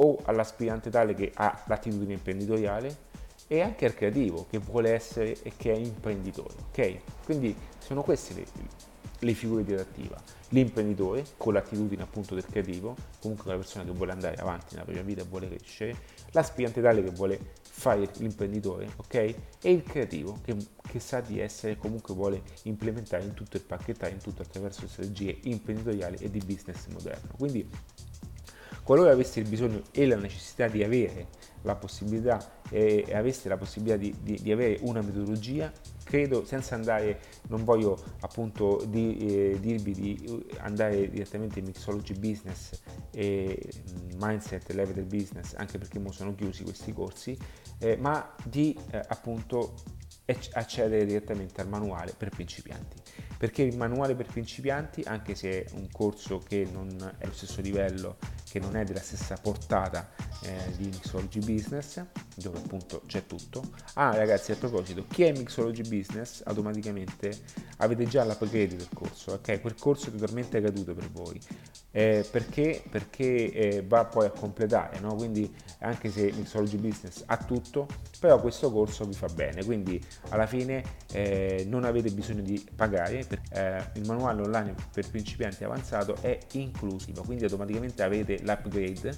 [0.00, 3.06] o all'aspirante tale che ha l'attitudine imprenditoriale
[3.46, 6.98] e anche al creativo che vuole essere e che è imprenditore, ok?
[7.24, 8.46] Quindi sono queste le,
[9.20, 10.20] le figure di adattiva.
[10.50, 15.04] L'imprenditore con l'attitudine appunto del creativo, comunque una persona che vuole andare avanti nella propria
[15.04, 15.96] vita e vuole crescere,
[16.32, 19.14] l'aspirante tale che vuole fare l'imprenditore, ok?
[19.14, 24.12] E il creativo che, che sa di essere comunque vuole implementare in tutto il pacchettare,
[24.12, 27.30] in tutto attraverso strategie imprenditoriali e di business moderno.
[27.36, 27.68] Quindi
[28.88, 31.26] qualora aveste il bisogno e la necessità di avere
[31.60, 35.70] la possibilità e, e aveste la possibilità di, di, di, avere una metodologia,
[36.04, 42.80] credo senza andare, non voglio appunto di, eh, dirvi di andare direttamente in mixology business
[43.10, 43.60] e
[43.90, 47.36] mm, mindset level del business, anche perché ora sono chiusi questi corsi,
[47.80, 49.74] eh, ma di eh, appunto
[50.52, 52.96] accedere direttamente al manuale per principianti.
[53.38, 57.60] Perché il manuale per principianti, anche se è un corso che non è allo stesso
[57.60, 58.16] livello,
[58.50, 60.10] che non è della stessa portata
[60.42, 62.02] eh, di Mixology Business,
[62.34, 63.62] dove appunto c'è tutto.
[63.94, 67.30] Ah ragazzi, a proposito, chi è Mixology Business automaticamente
[67.78, 69.60] avete già l'upgrade del corso, ok?
[69.60, 71.40] Quel corso è totalmente caduto per voi.
[71.90, 72.82] Eh, perché?
[72.88, 75.14] Perché eh, va poi a completare, no?
[75.14, 77.86] Quindi anche se Mixology Business ha tutto,
[78.18, 80.82] però questo corso vi fa bene, quindi alla fine
[81.12, 86.38] eh, non avete bisogno di pagare, per, eh, il manuale online per principianti avanzato è
[86.52, 89.16] inclusivo, quindi automaticamente avete l'upgrade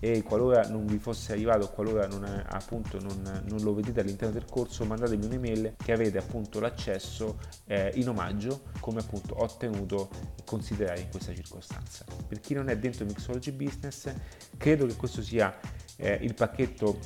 [0.00, 4.44] e qualora non vi fosse arrivato, qualora non, appunto, non, non lo vedete all'interno del
[4.48, 10.08] corso, mandatemi un'email che avete appunto l'accesso eh, in omaggio come appunto ho ottenuto
[10.44, 12.04] considerare in questa circostanza.
[12.26, 14.12] Per chi non è dentro Mixology Business,
[14.56, 15.58] credo che questo sia
[15.96, 16.98] eh, il pacchetto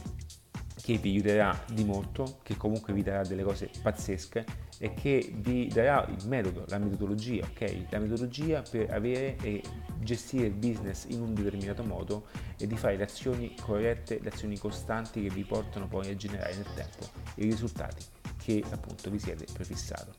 [0.80, 4.44] che vi aiuterà di molto, che comunque vi darà delle cose pazzesche
[4.78, 7.86] e che vi darà il metodo, la metodologia, ok?
[7.90, 9.62] La metodologia per avere e
[10.00, 12.26] gestire il business in un determinato modo
[12.58, 16.54] e di fare le azioni corrette, le azioni costanti che vi portano poi a generare
[16.54, 18.04] nel tempo i risultati.
[18.42, 20.14] Che appunto vi siete prefissato.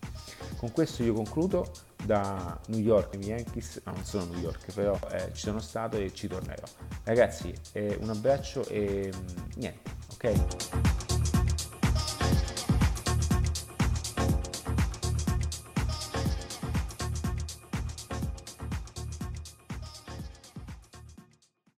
[0.57, 1.71] Con questo io concludo
[2.03, 6.13] da New York, Yankees, no non sono New York, però eh, ci sono stato e
[6.13, 6.63] ci tornerò.
[7.03, 11.12] Ragazzi, eh, un abbraccio e mm, niente, ok?